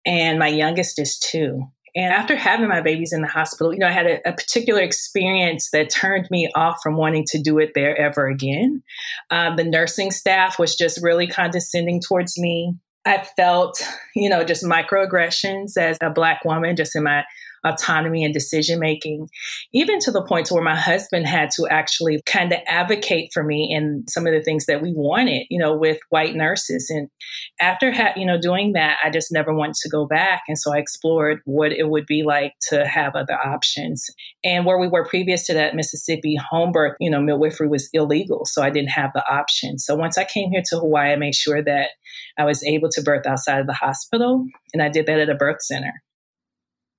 and 0.07 0.39
my 0.39 0.49
youngest 0.49 0.99
is 0.99 1.19
two. 1.19 1.67
And 1.99 2.13
after 2.13 2.37
having 2.37 2.69
my 2.69 2.81
babies 2.81 3.13
in 3.13 3.23
the 3.23 3.29
hospital, 3.29 3.73
you 3.73 3.81
know, 3.81 3.89
I 3.89 3.91
had 3.91 4.07
a, 4.07 4.29
a, 4.29 4.33
particular 4.33 4.81
experience 4.81 5.71
that 5.73 5.91
turned 5.91 6.31
me 6.31 6.49
off 6.55 6.79
from 6.81 6.97
wanting 6.97 7.25
to 7.31 7.43
do 7.43 7.59
it 7.59 7.73
there 7.75 7.99
ever 7.99 8.29
again. 8.29 8.85
Um, 9.31 9.57
the 9.57 9.65
nursing 9.65 10.13
staff 10.13 10.61
was 10.61 10.77
just 10.77 11.03
really 11.03 11.27
condescending 11.27 12.01
towards 12.01 12.39
me. 12.39 12.77
I 13.05 13.27
felt, 13.37 13.83
you 14.15 14.29
know, 14.29 14.45
just 14.45 14.63
microaggressions 14.63 15.77
as 15.77 15.99
a 16.01 16.09
Black 16.09 16.45
woman, 16.45 16.77
just 16.77 16.95
in 16.95 17.03
my 17.03 17.25
autonomy 17.65 18.25
and 18.25 18.35
decision 18.35 18.79
making, 18.79 19.29
even 19.73 19.99
to 20.01 20.11
the 20.11 20.23
point 20.23 20.47
to 20.47 20.55
where 20.55 20.63
my 20.63 20.77
husband 20.77 21.27
had 21.27 21.51
to 21.51 21.67
actually 21.71 22.21
kind 22.27 22.53
of 22.53 22.59
advocate 22.67 23.31
for 23.33 23.43
me 23.43 23.75
in 23.75 24.05
some 24.09 24.27
of 24.27 24.33
the 24.33 24.43
things 24.43 24.67
that 24.67 24.83
we 24.83 24.93
wanted, 24.95 25.47
you 25.51 25.59
know, 25.59 25.77
with 25.77 25.99
white 26.11 26.35
nurses. 26.35 26.91
And 26.91 27.09
after 27.61 27.93
ha- 27.93 28.13
you 28.17 28.27
know 28.27 28.41
doing 28.41 28.73
that, 28.73 28.99
I 29.05 29.11
just 29.11 29.33
never 29.33 29.55
wanted 29.55 29.77
to 29.77 29.89
go 29.89 30.07
back, 30.07 30.43
and 30.49 30.59
so 30.59 30.73
I 30.73 30.79
explored 30.79 31.41
what 31.45 31.73
it 31.73 31.89
would 31.89 32.07
be 32.07 32.23
like 32.23 32.55
to 32.69 32.87
have 32.87 33.15
other 33.15 33.35
options. 33.35 34.09
And 34.45 34.65
where 34.65 34.79
we 34.79 34.89
were 34.89 35.05
previous 35.05 35.47
to 35.47 35.55
that, 35.55 35.75
Mississippi, 35.75 36.37
home 36.51 36.73
birth, 36.73 36.97
you 37.01 37.11
know, 37.11 37.21
midwifery 37.21 37.69
was 37.69 37.89
illegal, 37.93 38.45
so 38.45 38.63
I 38.63 38.71
didn't 38.71 38.91
have 38.91 39.11
the 39.15 39.25
option. 39.31 39.79
So 39.79 39.95
once 39.95 40.19
I 40.19 40.25
came 40.25 40.51
here 40.51 40.63
to 40.67 40.79
Hawaii, 40.79 41.13
I 41.13 41.17
made 41.17 41.35
sure 41.35 41.63
that 41.63 41.91
I 42.39 42.45
was 42.45 42.63
able 42.65 42.89
to 42.91 43.03
birth 43.03 43.27
outside 43.27 43.61
of 43.61 43.67
the 43.67 43.75
hospital, 43.75 44.47
and 44.73 44.83
I 44.83 44.89
did 44.89 45.07
that 45.07 45.21
at 45.21 45.31
a 45.31 45.35
birth 45.35 45.63
center. 45.63 45.93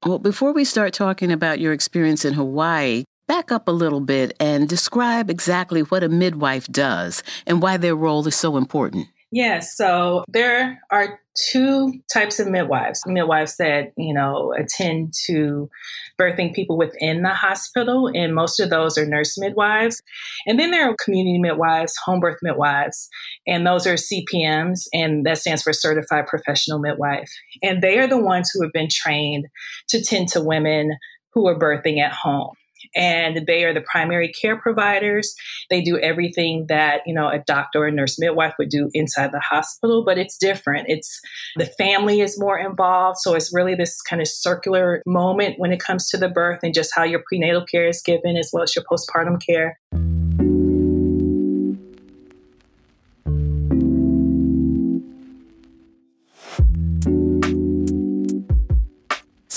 Well, 0.06 0.18
before 0.18 0.54
we 0.54 0.64
start 0.64 0.94
talking 0.94 1.30
about 1.30 1.60
your 1.60 1.74
experience 1.74 2.24
in 2.24 2.34
Hawaii, 2.34 3.04
back 3.28 3.52
up 3.52 3.68
a 3.68 3.72
little 3.72 4.00
bit 4.00 4.34
and 4.40 4.70
describe 4.70 5.30
exactly 5.30 5.82
what 5.82 6.06
a 6.06 6.10
midwife 6.10 6.68
does 6.68 7.22
and 7.46 7.62
why 7.62 7.76
their 7.76 7.96
role 7.96 8.26
is 8.26 8.36
so 8.36 8.56
important. 8.56 9.08
Yes. 9.32 9.76
So 9.78 10.24
there 10.28 10.82
are 10.92 11.20
two 11.52 11.94
types 12.12 12.39
of 12.39 12.48
midwives. 12.48 13.02
Midwives 13.06 13.58
that, 13.58 13.92
you 13.96 14.13
know, 14.13 14.54
attend 14.58 15.13
to 15.26 15.70
birthing 16.20 16.54
people 16.54 16.78
within 16.78 17.22
the 17.22 17.30
hospital, 17.30 18.10
and 18.13 18.34
most 18.34 18.60
of 18.60 18.70
those 18.70 18.98
are 18.98 19.06
nurse 19.06 19.38
midwives. 19.38 20.02
And 20.48 20.60
then 20.60 20.72
there 20.72 20.89
are 20.89 20.96
community 21.04 21.39
midwives, 21.39 21.96
home 22.04 22.20
birth 22.20 22.39
midwives, 22.42 23.08
and 23.46 23.65
those 23.65 23.86
are 23.86 23.94
CPMs, 23.94 24.88
and 24.94 25.26
that 25.26 25.38
stands 25.38 25.62
for 25.62 25.74
Certified 25.74 26.26
Professional 26.28 26.80
Midwife. 26.80 27.30
And 27.62 27.84
they 27.84 28.00
are 28.00 28.08
the 28.08 28.22
ones 28.22 28.50
who 28.52 28.63
have 28.63 28.74
been 28.74 28.89
trained 28.92 29.46
to 29.89 30.02
tend 30.02 30.30
to 30.30 30.42
women 30.42 30.98
who 31.34 31.48
are 31.48 31.58
birthing 31.58 32.02
at 32.02 32.12
home 32.12 32.54
and 32.95 33.45
they 33.47 33.63
are 33.63 33.73
the 33.73 33.82
primary 33.82 34.30
care 34.30 34.58
providers. 34.58 35.34
They 35.69 35.82
do 35.82 35.97
everything 35.99 36.65
that, 36.69 37.02
you 37.06 37.13
know, 37.13 37.28
a 37.28 37.39
doctor 37.39 37.84
or 37.84 37.91
nurse 37.91 38.19
midwife 38.19 38.54
would 38.60 38.69
do 38.69 38.89
inside 38.93 39.32
the 39.32 39.39
hospital, 39.39 40.04
but 40.04 40.17
it's 40.17 40.38
different. 40.38 40.88
It's 40.89 41.19
the 41.56 41.65
family 41.65 42.21
is 42.21 42.39
more 42.39 42.58
involved. 42.58 43.17
So 43.19 43.36
it's 43.36 43.54
really 43.54 43.75
this 43.75 44.02
kind 44.02 44.21
of 44.21 44.28
circular 44.28 45.02
moment 45.06 45.56
when 45.58 45.71
it 45.71 45.80
comes 45.80 46.10
to 46.10 46.17
the 46.17 46.30
birth 46.30 46.60
and 46.63 46.73
just 46.73 46.91
how 46.95 47.04
your 47.04 47.23
prenatal 47.28 47.65
care 47.65 47.88
is 47.88 48.02
given 48.02 48.38
as 48.38 48.49
well 48.54 48.63
as 48.63 48.75
your 48.75 48.86
postpartum 48.86 49.41
care. 49.45 49.78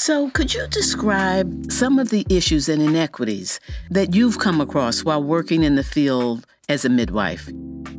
So, 0.05 0.31
could 0.31 0.53
you 0.53 0.67
describe 0.67 1.71
some 1.71 2.01
of 2.01 2.11
the 2.11 2.27
issues 2.29 2.69
and 2.69 2.83
inequities 2.83 3.61
that 3.89 4.17
you've 4.17 4.41
come 4.41 4.61
across 4.61 5.05
while 5.05 5.23
working 5.23 5.63
in 5.63 5.77
the 5.77 5.85
field 5.85 6.45
as 6.69 6.85
a 6.85 6.89
midwife? 6.89 7.49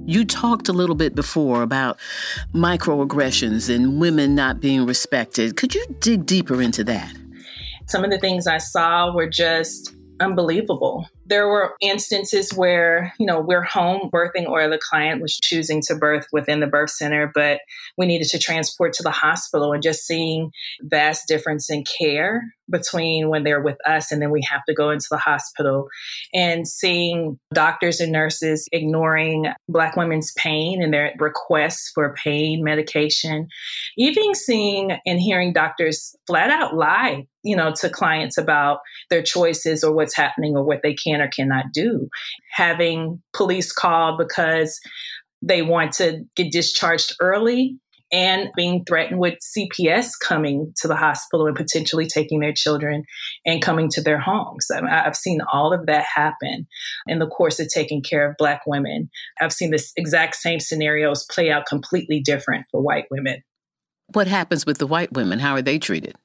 You 0.05 0.25
talked 0.25 0.67
a 0.67 0.73
little 0.73 0.97
bit 0.97 1.15
before 1.15 1.61
about 1.61 1.97
microaggressions 2.53 3.73
and 3.73 4.01
women 4.01 4.35
not 4.35 4.59
being 4.59 4.85
respected. 4.85 5.55
Could 5.55 5.73
you 5.73 5.85
dig 6.01 6.25
deeper 6.25 6.61
into 6.61 6.83
that? 6.83 7.09
Some 7.87 8.03
of 8.03 8.11
the 8.11 8.19
things 8.19 8.47
I 8.47 8.57
saw 8.57 9.15
were 9.15 9.29
just 9.29 9.95
unbelievable. 10.19 11.07
There 11.25 11.47
were 11.47 11.75
instances 11.81 12.53
where, 12.53 13.13
you 13.17 13.25
know, 13.25 13.39
we're 13.39 13.63
home 13.63 14.09
birthing 14.11 14.47
or 14.47 14.67
the 14.67 14.79
client 14.79 15.21
was 15.21 15.37
choosing 15.37 15.81
to 15.87 15.95
birth 15.95 16.27
within 16.31 16.59
the 16.59 16.67
birth 16.67 16.89
center, 16.89 17.31
but 17.33 17.61
we 17.97 18.05
needed 18.05 18.27
to 18.29 18.39
transport 18.39 18.93
to 18.93 19.03
the 19.03 19.11
hospital 19.11 19.71
and 19.71 19.81
just 19.81 20.05
seeing 20.05 20.51
vast 20.81 21.27
difference 21.27 21.69
in 21.69 21.83
care 21.83 22.43
between 22.69 23.29
when 23.29 23.43
they're 23.43 23.61
with 23.61 23.77
us 23.87 24.11
and 24.11 24.21
then 24.21 24.31
we 24.31 24.41
have 24.49 24.63
to 24.67 24.73
go 24.73 24.89
into 24.89 25.07
the 25.09 25.17
hospital. 25.17 25.87
And 26.33 26.67
seeing 26.67 27.39
doctors 27.53 27.99
and 27.99 28.11
nurses 28.11 28.67
ignoring 28.71 29.47
black 29.69 29.95
women's 29.95 30.33
pain 30.33 30.81
and 30.81 30.93
their 30.93 31.13
requests 31.19 31.91
for 31.93 32.15
pain 32.15 32.63
medication. 32.63 33.47
Even 33.97 34.33
seeing 34.35 34.97
and 35.05 35.19
hearing 35.19 35.53
doctors 35.53 36.15
flat 36.27 36.49
out 36.49 36.75
lie 36.75 37.27
you 37.43 37.55
know 37.55 37.73
to 37.75 37.89
clients 37.89 38.37
about 38.37 38.79
their 39.09 39.21
choices 39.21 39.83
or 39.83 39.93
what's 39.93 40.15
happening 40.15 40.55
or 40.55 40.63
what 40.63 40.81
they 40.81 40.93
can 40.93 41.12
or 41.21 41.27
cannot 41.27 41.65
do 41.73 42.09
having 42.51 43.21
police 43.33 43.71
called 43.71 44.17
because 44.17 44.79
they 45.41 45.61
want 45.61 45.93
to 45.93 46.23
get 46.35 46.51
discharged 46.51 47.15
early 47.19 47.77
and 48.13 48.49
being 48.55 48.85
threatened 48.85 49.19
with 49.19 49.39
CPS 49.57 50.11
coming 50.21 50.71
to 50.77 50.87
the 50.87 50.95
hospital 50.95 51.47
and 51.47 51.55
potentially 51.55 52.05
taking 52.05 52.39
their 52.39 52.53
children 52.53 53.03
and 53.43 53.61
coming 53.61 53.89
to 53.89 54.01
their 54.01 54.19
homes. 54.19 54.67
I 54.69 54.87
have 54.87 55.15
seen 55.15 55.39
all 55.51 55.73
of 55.73 55.87
that 55.87 56.05
happen 56.15 56.67
in 57.07 57.17
the 57.17 57.27
course 57.27 57.59
of 57.59 57.69
taking 57.69 58.03
care 58.03 58.29
of 58.29 58.35
Black 58.37 58.61
women. 58.67 59.09
I've 59.41 59.51
seen 59.51 59.71
this 59.71 59.91
exact 59.97 60.35
same 60.35 60.59
scenarios 60.59 61.25
play 61.25 61.49
out 61.49 61.65
completely 61.65 62.21
different 62.21 62.67
for 62.69 62.81
white 62.81 63.05
women. 63.09 63.41
What 64.13 64.27
happens 64.27 64.63
with 64.63 64.77
the 64.77 64.87
white 64.87 65.11
women? 65.13 65.39
How 65.39 65.53
are 65.55 65.63
they 65.63 65.79
treated? 65.79 66.15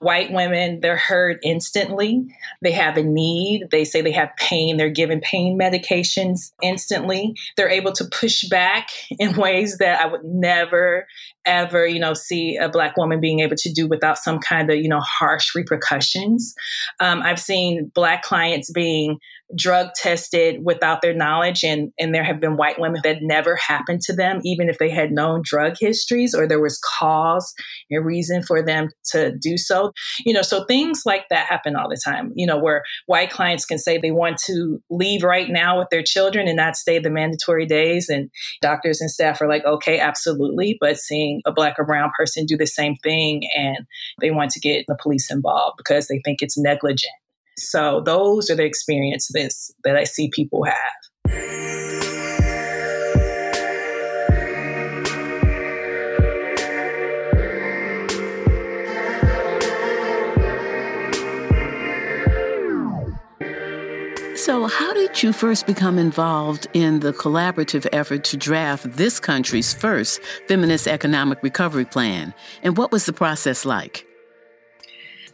White 0.00 0.32
women, 0.32 0.80
they're 0.80 0.96
heard 0.96 1.38
instantly. 1.42 2.26
They 2.62 2.72
have 2.72 2.96
a 2.96 3.02
need. 3.02 3.68
They 3.70 3.84
say 3.84 4.00
they 4.02 4.12
have 4.12 4.30
pain. 4.36 4.76
They're 4.76 4.90
given 4.90 5.20
pain 5.20 5.58
medications 5.58 6.52
instantly. 6.62 7.34
They're 7.56 7.68
able 7.68 7.92
to 7.92 8.04
push 8.04 8.44
back 8.48 8.88
in 9.18 9.36
ways 9.36 9.78
that 9.78 10.00
I 10.00 10.06
would 10.06 10.24
never, 10.24 11.06
ever, 11.44 11.86
you 11.86 12.00
know, 12.00 12.14
see 12.14 12.56
a 12.56 12.68
black 12.68 12.96
woman 12.96 13.20
being 13.20 13.40
able 13.40 13.56
to 13.56 13.72
do 13.72 13.86
without 13.88 14.18
some 14.18 14.38
kind 14.38 14.70
of, 14.70 14.76
you 14.76 14.88
know, 14.88 15.00
harsh 15.00 15.54
repercussions. 15.54 16.54
Um, 17.00 17.22
I've 17.22 17.40
seen 17.40 17.90
black 17.94 18.22
clients 18.22 18.70
being 18.70 19.18
drug 19.54 19.90
tested 19.94 20.64
without 20.64 21.02
their 21.02 21.14
knowledge 21.14 21.62
and 21.62 21.92
and 21.98 22.14
there 22.14 22.24
have 22.24 22.40
been 22.40 22.56
white 22.56 22.80
women 22.80 23.00
that 23.04 23.18
never 23.22 23.54
happened 23.54 24.00
to 24.00 24.12
them 24.12 24.40
even 24.44 24.68
if 24.68 24.78
they 24.78 24.90
had 24.90 25.12
known 25.12 25.40
drug 25.44 25.74
histories 25.78 26.34
or 26.34 26.48
there 26.48 26.60
was 26.60 26.80
cause 26.98 27.54
and 27.90 28.04
reason 28.04 28.42
for 28.42 28.62
them 28.62 28.88
to 29.04 29.36
do 29.40 29.56
so. 29.56 29.92
You 30.24 30.34
know 30.34 30.42
so 30.42 30.64
things 30.64 31.02
like 31.06 31.26
that 31.30 31.46
happen 31.46 31.76
all 31.76 31.88
the 31.88 32.00
time 32.04 32.32
you 32.34 32.46
know 32.46 32.58
where 32.58 32.82
white 33.06 33.30
clients 33.30 33.64
can 33.64 33.78
say 33.78 33.98
they 33.98 34.10
want 34.10 34.38
to 34.46 34.80
leave 34.90 35.22
right 35.22 35.48
now 35.48 35.78
with 35.78 35.88
their 35.90 36.02
children 36.02 36.48
and 36.48 36.56
not 36.56 36.76
stay 36.76 36.98
the 36.98 37.10
mandatory 37.10 37.66
days 37.66 38.08
and 38.08 38.30
doctors 38.60 39.00
and 39.00 39.10
staff 39.10 39.40
are 39.40 39.48
like 39.48 39.64
okay 39.64 40.00
absolutely 40.00 40.76
but 40.80 40.96
seeing 40.96 41.40
a 41.46 41.52
black 41.52 41.76
or 41.78 41.84
brown 41.84 42.10
person 42.18 42.46
do 42.46 42.56
the 42.56 42.66
same 42.66 42.96
thing 42.96 43.42
and 43.56 43.78
they 44.20 44.30
want 44.30 44.50
to 44.50 44.60
get 44.60 44.84
the 44.88 44.96
police 45.00 45.30
involved 45.30 45.76
because 45.76 46.08
they 46.08 46.20
think 46.24 46.42
it's 46.42 46.58
negligent 46.58 47.12
so 47.58 48.02
those 48.04 48.50
are 48.50 48.54
the 48.54 48.64
experiences 48.64 49.74
that 49.84 49.96
I 49.96 50.04
see 50.04 50.30
people 50.32 50.64
have. 50.64 50.76
So, 64.46 64.68
how 64.68 64.94
did 64.94 65.24
you 65.24 65.32
first 65.32 65.66
become 65.66 65.98
involved 65.98 66.68
in 66.72 67.00
the 67.00 67.12
collaborative 67.12 67.84
effort 67.92 68.22
to 68.24 68.36
draft 68.36 68.92
this 68.92 69.18
country's 69.18 69.74
first 69.74 70.20
feminist 70.46 70.86
economic 70.86 71.42
recovery 71.42 71.84
plan? 71.84 72.32
And 72.62 72.76
what 72.76 72.92
was 72.92 73.06
the 73.06 73.12
process 73.12 73.64
like? 73.64 74.05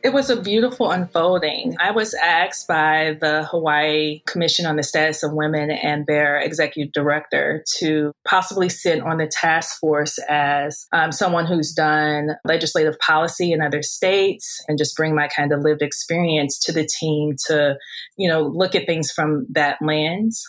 It 0.03 0.13
was 0.13 0.31
a 0.31 0.41
beautiful 0.41 0.91
unfolding. 0.91 1.77
I 1.79 1.93
was 1.93 2.13
asked 2.13 2.67
by 2.67 3.17
the 3.21 3.45
Hawaii 3.45 4.23
Commission 4.27 4.67
on 4.67 4.75
the 4.75 4.83
Status 4.83 5.23
of 5.23 5.33
Women 5.33 5.71
and 5.71 6.05
their 6.09 6.41
executive 6.41 6.93
director 6.93 7.65
to 7.79 8.11
possibly 8.27 8.69
sit 8.69 9.01
on 9.01 9.19
the 9.19 9.29
task 9.29 9.79
force 9.79 10.19
as 10.29 10.87
um, 10.93 11.13
someone 11.13 11.47
who's 11.47 11.73
done 11.73 12.31
legislative 12.45 12.99
policy 12.99 13.53
in 13.53 13.63
other 13.63 13.81
states 13.81 14.65
and 14.67 14.77
just 14.77 14.97
bring 14.97 15.15
my 15.15 15.29
kind 15.29 15.53
of 15.53 15.61
lived 15.61 15.83
experience 15.83 16.59
to 16.59 16.73
the 16.73 16.85
team 16.85 17.37
to, 17.47 17.77
you 18.17 18.29
know, 18.29 18.43
look 18.43 18.75
at 18.75 18.87
things 18.87 19.13
from 19.13 19.47
that 19.51 19.79
lens. 19.81 20.45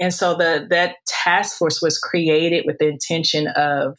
And 0.00 0.14
so 0.14 0.34
the 0.34 0.66
that 0.70 0.96
task 1.06 1.58
force 1.58 1.82
was 1.82 1.98
created 1.98 2.64
with 2.66 2.78
the 2.78 2.88
intention 2.88 3.48
of, 3.48 3.98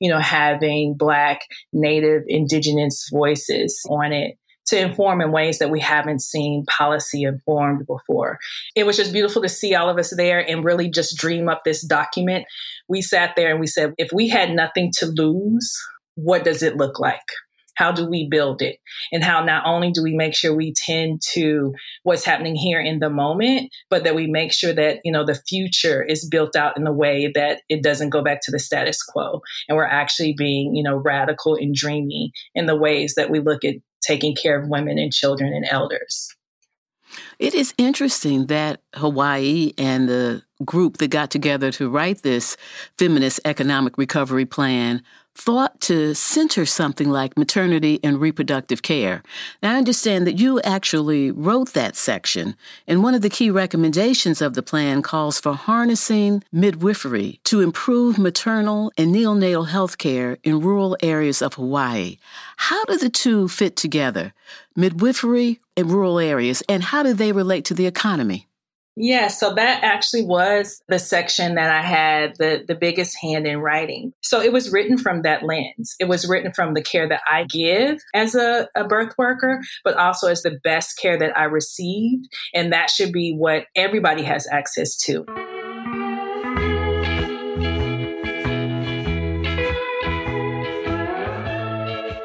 you 0.00 0.08
know, 0.08 0.18
having 0.18 0.94
black, 0.96 1.40
native, 1.74 2.22
indigenous 2.26 3.06
voices 3.12 3.78
on 3.90 4.14
it 4.14 4.38
to 4.68 4.78
inform 4.78 5.20
in 5.20 5.32
ways 5.32 5.58
that 5.58 5.70
we 5.70 5.80
haven't 5.80 6.22
seen 6.22 6.64
policy 6.66 7.22
informed 7.22 7.86
before. 7.86 8.38
It 8.74 8.84
was 8.84 8.96
just 8.96 9.12
beautiful 9.12 9.42
to 9.42 9.48
see 9.48 9.74
all 9.74 9.88
of 9.88 9.98
us 9.98 10.14
there 10.16 10.38
and 10.38 10.64
really 10.64 10.90
just 10.90 11.16
dream 11.16 11.48
up 11.48 11.62
this 11.64 11.86
document. 11.86 12.44
We 12.88 13.02
sat 13.02 13.34
there 13.36 13.50
and 13.50 13.60
we 13.60 13.66
said, 13.66 13.94
if 13.98 14.10
we 14.12 14.28
had 14.28 14.50
nothing 14.50 14.92
to 14.98 15.06
lose, 15.06 15.72
what 16.14 16.44
does 16.44 16.62
it 16.62 16.76
look 16.76 16.98
like? 16.98 17.20
How 17.76 17.92
do 17.92 18.08
we 18.08 18.26
build 18.30 18.62
it? 18.62 18.78
And 19.12 19.22
how 19.22 19.44
not 19.44 19.64
only 19.66 19.90
do 19.90 20.02
we 20.02 20.16
make 20.16 20.34
sure 20.34 20.54
we 20.54 20.72
tend 20.72 21.20
to 21.34 21.74
what's 22.04 22.24
happening 22.24 22.56
here 22.56 22.80
in 22.80 23.00
the 23.00 23.10
moment, 23.10 23.70
but 23.90 24.02
that 24.04 24.14
we 24.14 24.26
make 24.26 24.54
sure 24.54 24.72
that, 24.72 25.00
you 25.04 25.12
know, 25.12 25.26
the 25.26 25.34
future 25.46 26.02
is 26.02 26.26
built 26.26 26.56
out 26.56 26.78
in 26.78 26.86
a 26.86 26.92
way 26.92 27.30
that 27.34 27.60
it 27.68 27.82
doesn't 27.82 28.08
go 28.08 28.24
back 28.24 28.40
to 28.44 28.50
the 28.50 28.58
status 28.58 29.02
quo. 29.02 29.42
And 29.68 29.76
we're 29.76 29.84
actually 29.84 30.34
being, 30.36 30.74
you 30.74 30.82
know, 30.82 30.96
radical 30.96 31.54
and 31.54 31.74
dreamy 31.74 32.32
in 32.54 32.64
the 32.64 32.76
ways 32.76 33.12
that 33.16 33.28
we 33.28 33.40
look 33.40 33.62
at 33.62 33.74
taking 34.06 34.34
care 34.34 34.60
of 34.60 34.68
women 34.68 34.98
and 34.98 35.12
children 35.12 35.52
and 35.52 35.66
elders. 35.70 36.34
It 37.38 37.54
is 37.54 37.74
interesting 37.78 38.46
that 38.46 38.80
Hawaii 38.94 39.72
and 39.78 40.08
the 40.08 40.42
group 40.64 40.98
that 40.98 41.08
got 41.08 41.30
together 41.30 41.70
to 41.72 41.88
write 41.88 42.22
this 42.22 42.56
feminist 42.98 43.40
economic 43.44 43.98
recovery 43.98 44.46
plan 44.46 45.02
thought 45.36 45.80
to 45.82 46.14
center 46.14 46.64
something 46.64 47.10
like 47.10 47.36
maternity 47.36 48.00
and 48.02 48.20
reproductive 48.20 48.82
care. 48.82 49.22
Now, 49.62 49.74
I 49.74 49.78
understand 49.78 50.26
that 50.26 50.38
you 50.38 50.60
actually 50.62 51.30
wrote 51.30 51.74
that 51.74 51.94
section, 51.94 52.56
and 52.86 53.02
one 53.02 53.14
of 53.14 53.22
the 53.22 53.30
key 53.30 53.50
recommendations 53.50 54.40
of 54.40 54.54
the 54.54 54.62
plan 54.62 55.02
calls 55.02 55.38
for 55.38 55.52
harnessing 55.52 56.42
midwifery 56.52 57.40
to 57.44 57.60
improve 57.60 58.18
maternal 58.18 58.92
and 58.96 59.14
neonatal 59.14 59.68
health 59.68 59.98
care 59.98 60.38
in 60.42 60.60
rural 60.60 60.96
areas 61.02 61.42
of 61.42 61.54
Hawaii. 61.54 62.16
How 62.56 62.84
do 62.86 62.96
the 62.96 63.10
two 63.10 63.48
fit 63.48 63.76
together, 63.76 64.32
midwifery 64.74 65.60
and 65.76 65.90
rural 65.90 66.18
areas, 66.18 66.62
and 66.68 66.82
how 66.82 67.02
do 67.02 67.12
they 67.12 67.32
relate 67.32 67.64
to 67.66 67.74
the 67.74 67.86
economy? 67.86 68.45
Yeah, 68.96 69.28
so 69.28 69.54
that 69.54 69.84
actually 69.84 70.24
was 70.24 70.82
the 70.88 70.98
section 70.98 71.56
that 71.56 71.70
I 71.70 71.82
had 71.82 72.34
the, 72.38 72.64
the 72.66 72.74
biggest 72.74 73.16
hand 73.20 73.46
in 73.46 73.58
writing. 73.58 74.14
So 74.22 74.40
it 74.40 74.52
was 74.52 74.72
written 74.72 74.96
from 74.96 75.22
that 75.22 75.42
lens. 75.42 75.94
It 76.00 76.08
was 76.08 76.26
written 76.26 76.52
from 76.54 76.72
the 76.72 76.82
care 76.82 77.06
that 77.06 77.20
I 77.30 77.44
give 77.44 77.98
as 78.14 78.34
a, 78.34 78.68
a 78.74 78.84
birth 78.84 79.12
worker, 79.18 79.60
but 79.84 79.96
also 79.98 80.28
as 80.28 80.42
the 80.42 80.58
best 80.64 80.98
care 80.98 81.18
that 81.18 81.36
I 81.36 81.44
received. 81.44 82.26
And 82.54 82.72
that 82.72 82.88
should 82.88 83.12
be 83.12 83.34
what 83.34 83.66
everybody 83.76 84.22
has 84.22 84.46
access 84.50 84.96
to. 85.04 85.26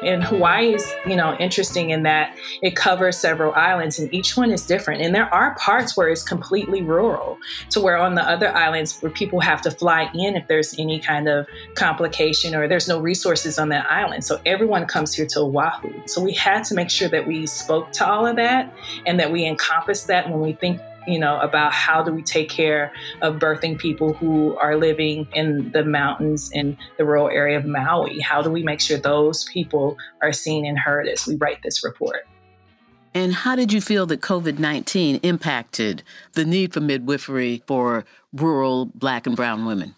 And 0.02 0.22
Hawaii 0.22 0.74
is, 0.74 0.92
you 1.06 1.16
know, 1.16 1.34
interesting 1.36 1.90
in 1.90 2.02
that 2.02 2.36
it 2.62 2.76
covers 2.76 3.16
several 3.16 3.52
islands 3.54 3.98
and 3.98 4.12
each 4.12 4.36
one 4.36 4.50
is 4.50 4.66
different. 4.66 5.02
And 5.02 5.14
there 5.14 5.32
are 5.32 5.54
parts 5.56 5.96
where 5.96 6.08
it's 6.08 6.22
completely 6.22 6.82
rural 6.82 7.38
to 7.70 7.80
where 7.80 7.96
on 7.96 8.14
the 8.14 8.22
other 8.22 8.54
islands 8.54 9.00
where 9.00 9.12
people 9.12 9.40
have 9.40 9.62
to 9.62 9.70
fly 9.70 10.10
in 10.14 10.36
if 10.36 10.46
there's 10.48 10.78
any 10.78 11.00
kind 11.00 11.28
of 11.28 11.46
complication 11.74 12.54
or 12.54 12.68
there's 12.68 12.88
no 12.88 13.00
resources 13.00 13.58
on 13.58 13.68
that 13.70 13.90
island. 13.90 14.24
So 14.24 14.40
everyone 14.46 14.86
comes 14.86 15.14
here 15.14 15.26
to 15.26 15.40
Oahu. 15.40 15.92
So 16.06 16.20
we 16.20 16.32
had 16.32 16.64
to 16.64 16.74
make 16.74 16.90
sure 16.90 17.08
that 17.08 17.26
we 17.26 17.46
spoke 17.46 17.92
to 17.92 18.06
all 18.06 18.26
of 18.26 18.36
that 18.36 18.72
and 19.06 19.18
that 19.20 19.32
we 19.32 19.46
encompass 19.46 20.04
that 20.04 20.30
when 20.30 20.40
we 20.40 20.52
think 20.52 20.80
you 21.06 21.18
know, 21.18 21.38
about 21.40 21.72
how 21.72 22.02
do 22.02 22.12
we 22.12 22.22
take 22.22 22.48
care 22.48 22.92
of 23.20 23.36
birthing 23.36 23.78
people 23.78 24.12
who 24.12 24.56
are 24.56 24.76
living 24.76 25.26
in 25.32 25.70
the 25.72 25.84
mountains 25.84 26.50
in 26.52 26.76
the 26.98 27.04
rural 27.04 27.28
area 27.28 27.58
of 27.58 27.64
Maui? 27.64 28.20
How 28.20 28.42
do 28.42 28.50
we 28.50 28.62
make 28.62 28.80
sure 28.80 28.98
those 28.98 29.44
people 29.44 29.96
are 30.22 30.32
seen 30.32 30.64
and 30.64 30.78
heard 30.78 31.08
as 31.08 31.26
we 31.26 31.36
write 31.36 31.62
this 31.62 31.84
report? 31.84 32.26
And 33.14 33.34
how 33.34 33.56
did 33.56 33.72
you 33.72 33.80
feel 33.80 34.06
that 34.06 34.22
COVID 34.22 34.58
19 34.58 35.16
impacted 35.22 36.02
the 36.32 36.44
need 36.44 36.72
for 36.72 36.80
midwifery 36.80 37.62
for 37.66 38.04
rural 38.32 38.86
Black 38.86 39.26
and 39.26 39.36
Brown 39.36 39.66
women? 39.66 39.94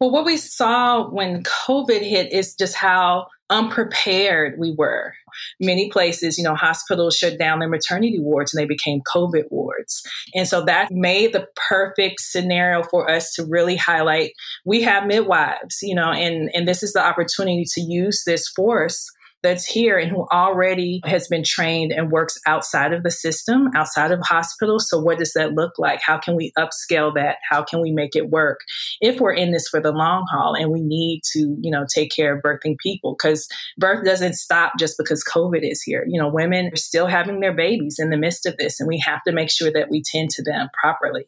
Well, 0.00 0.10
what 0.10 0.26
we 0.26 0.36
saw 0.36 1.08
when 1.08 1.42
COVID 1.44 2.02
hit 2.02 2.32
is 2.32 2.54
just 2.54 2.74
how 2.74 3.28
unprepared 3.54 4.58
we 4.58 4.74
were. 4.76 5.14
Many 5.60 5.88
places, 5.88 6.36
you 6.36 6.44
know, 6.44 6.54
hospitals 6.54 7.16
shut 7.16 7.38
down 7.38 7.60
their 7.60 7.68
maternity 7.68 8.18
wards 8.18 8.52
and 8.52 8.60
they 8.60 8.66
became 8.66 9.00
COVID 9.14 9.44
wards. 9.50 10.02
And 10.34 10.48
so 10.48 10.64
that 10.64 10.88
made 10.90 11.32
the 11.32 11.46
perfect 11.68 12.20
scenario 12.20 12.82
for 12.82 13.08
us 13.08 13.32
to 13.34 13.44
really 13.44 13.76
highlight 13.76 14.32
we 14.64 14.82
have 14.82 15.06
midwives, 15.06 15.78
you 15.82 15.94
know, 15.94 16.10
and, 16.10 16.50
and 16.52 16.66
this 16.66 16.82
is 16.82 16.92
the 16.92 17.04
opportunity 17.04 17.64
to 17.74 17.80
use 17.80 18.24
this 18.26 18.48
force 18.48 19.10
that's 19.44 19.66
here 19.66 19.98
and 19.98 20.10
who 20.10 20.26
already 20.32 21.00
has 21.04 21.28
been 21.28 21.44
trained 21.44 21.92
and 21.92 22.10
works 22.10 22.38
outside 22.46 22.92
of 22.92 23.02
the 23.02 23.10
system, 23.10 23.68
outside 23.76 24.10
of 24.10 24.20
hospitals. 24.22 24.88
So, 24.88 24.98
what 24.98 25.18
does 25.18 25.34
that 25.34 25.52
look 25.52 25.78
like? 25.78 26.00
How 26.04 26.18
can 26.18 26.34
we 26.34 26.50
upscale 26.58 27.14
that? 27.14 27.36
How 27.48 27.62
can 27.62 27.80
we 27.80 27.92
make 27.92 28.16
it 28.16 28.30
work 28.30 28.60
if 29.00 29.20
we're 29.20 29.34
in 29.34 29.52
this 29.52 29.68
for 29.68 29.80
the 29.80 29.92
long 29.92 30.24
haul 30.32 30.54
and 30.54 30.72
we 30.72 30.80
need 30.80 31.20
to, 31.34 31.56
you 31.60 31.70
know, 31.70 31.84
take 31.94 32.10
care 32.10 32.34
of 32.34 32.42
birthing 32.42 32.76
people? 32.82 33.14
Because 33.16 33.46
birth 33.78 34.04
doesn't 34.04 34.34
stop 34.34 34.72
just 34.78 34.96
because 34.98 35.22
COVID 35.22 35.60
is 35.62 35.82
here. 35.82 36.04
You 36.08 36.20
know, 36.20 36.28
women 36.28 36.70
are 36.72 36.76
still 36.76 37.06
having 37.06 37.40
their 37.40 37.54
babies 37.54 37.96
in 37.98 38.08
the 38.10 38.16
midst 38.16 38.46
of 38.46 38.56
this, 38.56 38.80
and 38.80 38.88
we 38.88 38.98
have 39.06 39.22
to 39.26 39.32
make 39.32 39.50
sure 39.50 39.70
that 39.70 39.90
we 39.90 40.02
tend 40.02 40.30
to 40.30 40.42
them 40.42 40.68
properly. 40.80 41.26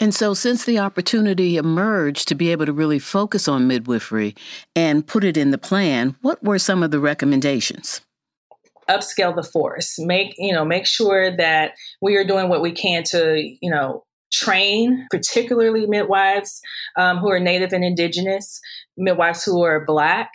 And 0.00 0.14
so, 0.14 0.34
since 0.34 0.64
the 0.64 0.78
opportunity 0.78 1.56
emerged 1.56 2.28
to 2.28 2.34
be 2.34 2.50
able 2.50 2.66
to 2.66 2.72
really 2.72 2.98
focus 2.98 3.46
on 3.46 3.68
midwifery 3.68 4.34
and 4.74 5.06
put 5.06 5.22
it 5.22 5.36
in 5.36 5.50
the 5.50 5.58
plan, 5.58 6.16
what 6.22 6.42
were 6.42 6.58
some 6.58 6.82
of 6.82 6.90
the 6.90 6.98
recommendations? 6.98 8.00
Upscale 8.90 9.34
the 9.34 9.44
force. 9.44 9.98
Make 9.98 10.34
you 10.38 10.52
know, 10.52 10.64
make 10.64 10.86
sure 10.86 11.36
that 11.36 11.72
we 12.00 12.16
are 12.16 12.24
doing 12.24 12.48
what 12.48 12.62
we 12.62 12.72
can 12.72 13.04
to 13.04 13.38
you 13.60 13.70
know 13.70 14.04
train, 14.32 15.06
particularly 15.10 15.86
midwives 15.86 16.60
um, 16.96 17.18
who 17.18 17.30
are 17.30 17.38
Native 17.38 17.72
and 17.72 17.84
Indigenous, 17.84 18.60
midwives 18.96 19.44
who 19.44 19.62
are 19.62 19.84
Black, 19.84 20.30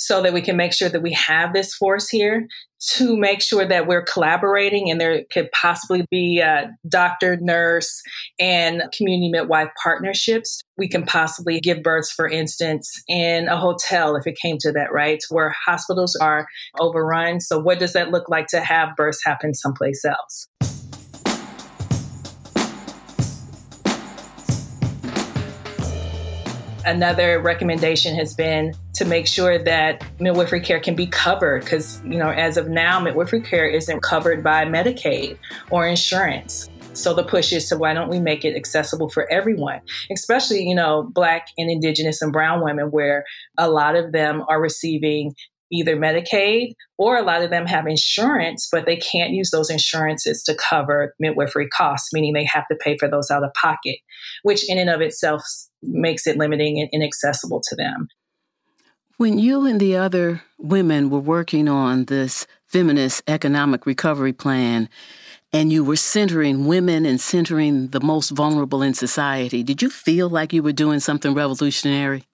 so 0.00 0.22
that 0.22 0.32
we 0.32 0.40
can 0.40 0.56
make 0.56 0.72
sure 0.72 0.88
that 0.88 1.02
we 1.02 1.12
have 1.12 1.52
this 1.52 1.74
force 1.74 2.08
here 2.08 2.48
to 2.94 3.18
make 3.18 3.42
sure 3.42 3.66
that 3.66 3.86
we're 3.86 4.02
collaborating 4.02 4.90
and 4.90 4.98
there 4.98 5.24
could 5.30 5.50
possibly 5.52 6.06
be 6.10 6.42
doctor, 6.88 7.36
nurse, 7.36 8.00
and 8.38 8.82
community 8.96 9.28
midwife 9.28 9.68
partnerships. 9.82 10.62
We 10.78 10.88
can 10.88 11.04
possibly 11.04 11.60
give 11.60 11.82
births, 11.82 12.10
for 12.10 12.26
instance, 12.26 12.90
in 13.08 13.48
a 13.48 13.58
hotel 13.58 14.16
if 14.16 14.26
it 14.26 14.38
came 14.40 14.56
to 14.60 14.72
that, 14.72 14.90
right? 14.90 15.22
Where 15.28 15.54
hospitals 15.66 16.16
are 16.16 16.46
overrun. 16.80 17.40
So, 17.40 17.58
what 17.58 17.78
does 17.78 17.92
that 17.92 18.10
look 18.10 18.30
like 18.30 18.46
to 18.48 18.60
have 18.60 18.96
births 18.96 19.20
happen 19.22 19.52
someplace 19.52 20.02
else? 20.06 20.48
Another 26.86 27.40
recommendation 27.40 28.14
has 28.14 28.34
been 28.34 28.72
to 28.94 29.04
make 29.04 29.26
sure 29.26 29.62
that 29.62 30.02
midwifery 30.18 30.60
care 30.60 30.80
can 30.80 30.94
be 30.94 31.06
covered 31.06 31.62
because, 31.62 32.00
you 32.04 32.18
know, 32.18 32.30
as 32.30 32.56
of 32.56 32.68
now, 32.68 32.98
midwifery 32.98 33.42
care 33.42 33.66
isn't 33.66 34.00
covered 34.02 34.42
by 34.42 34.64
Medicaid 34.64 35.36
or 35.70 35.86
insurance. 35.86 36.70
So 36.94 37.14
the 37.14 37.22
push 37.22 37.52
is 37.52 37.68
to 37.68 37.76
why 37.76 37.92
don't 37.92 38.08
we 38.08 38.18
make 38.18 38.44
it 38.44 38.56
accessible 38.56 39.10
for 39.10 39.30
everyone, 39.30 39.80
especially, 40.10 40.62
you 40.66 40.74
know, 40.74 41.08
Black 41.12 41.48
and 41.58 41.70
Indigenous 41.70 42.22
and 42.22 42.32
Brown 42.32 42.64
women, 42.64 42.86
where 42.86 43.24
a 43.58 43.70
lot 43.70 43.94
of 43.94 44.12
them 44.12 44.42
are 44.48 44.60
receiving 44.60 45.34
either 45.70 45.96
Medicaid 45.96 46.72
or 46.98 47.16
a 47.16 47.22
lot 47.22 47.42
of 47.42 47.50
them 47.50 47.66
have 47.66 47.86
insurance, 47.86 48.68
but 48.72 48.86
they 48.86 48.96
can't 48.96 49.30
use 49.30 49.50
those 49.50 49.70
insurances 49.70 50.42
to 50.42 50.54
cover 50.54 51.14
midwifery 51.20 51.68
costs, 51.68 52.12
meaning 52.12 52.32
they 52.32 52.44
have 52.44 52.66
to 52.68 52.76
pay 52.76 52.96
for 52.98 53.08
those 53.08 53.30
out 53.30 53.44
of 53.44 53.52
pocket, 53.54 53.96
which 54.42 54.68
in 54.68 54.78
and 54.78 54.90
of 54.90 55.00
itself 55.00 55.44
makes 55.82 56.26
it 56.26 56.36
limiting 56.36 56.80
and 56.80 56.88
inaccessible 56.92 57.60
to 57.68 57.76
them. 57.76 58.08
When 59.16 59.38
you 59.38 59.66
and 59.66 59.78
the 59.78 59.96
other 59.96 60.42
women 60.58 61.10
were 61.10 61.18
working 61.18 61.68
on 61.68 62.06
this 62.06 62.46
feminist 62.66 63.22
economic 63.26 63.84
recovery 63.84 64.32
plan, 64.32 64.88
and 65.52 65.72
you 65.72 65.84
were 65.84 65.96
centering 65.96 66.66
women 66.66 67.04
and 67.04 67.20
centering 67.20 67.88
the 67.88 68.00
most 68.00 68.30
vulnerable 68.30 68.82
in 68.82 68.94
society, 68.94 69.62
did 69.62 69.82
you 69.82 69.90
feel 69.90 70.28
like 70.28 70.52
you 70.52 70.62
were 70.62 70.72
doing 70.72 71.00
something 71.00 71.34
revolutionary? 71.34 72.24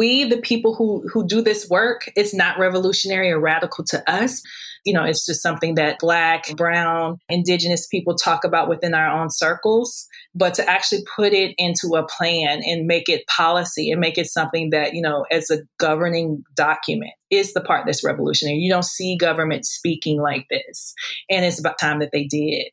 we, 0.00 0.24
the 0.24 0.38
people 0.38 0.74
who 0.74 1.06
who 1.12 1.26
do 1.26 1.42
this 1.42 1.68
work, 1.68 2.10
it's 2.16 2.32
not 2.32 2.58
revolutionary 2.58 3.30
or 3.30 3.38
radical 3.38 3.84
to 3.84 4.10
us. 4.10 4.42
You 4.84 4.94
know, 4.94 5.04
it's 5.04 5.26
just 5.26 5.42
something 5.42 5.74
that 5.74 5.98
black, 5.98 6.54
brown, 6.56 7.18
indigenous 7.28 7.86
people 7.86 8.14
talk 8.14 8.44
about 8.44 8.68
within 8.68 8.94
our 8.94 9.20
own 9.20 9.30
circles. 9.30 10.06
But 10.34 10.54
to 10.54 10.68
actually 10.68 11.02
put 11.16 11.32
it 11.32 11.54
into 11.58 11.96
a 11.96 12.06
plan 12.06 12.60
and 12.64 12.86
make 12.86 13.08
it 13.08 13.26
policy 13.26 13.90
and 13.90 14.00
make 14.00 14.16
it 14.18 14.26
something 14.26 14.70
that, 14.70 14.94
you 14.94 15.02
know, 15.02 15.26
as 15.30 15.50
a 15.50 15.58
governing 15.78 16.42
document 16.54 17.12
is 17.30 17.52
the 17.52 17.60
part 17.60 17.86
that's 17.86 18.04
revolutionary. 18.04 18.58
You 18.58 18.70
don't 18.70 18.84
see 18.84 19.16
government 19.16 19.64
speaking 19.64 20.20
like 20.20 20.46
this. 20.50 20.94
And 21.28 21.44
it's 21.44 21.60
about 21.60 21.78
time 21.78 21.98
that 22.00 22.10
they 22.12 22.24
did. 22.24 22.70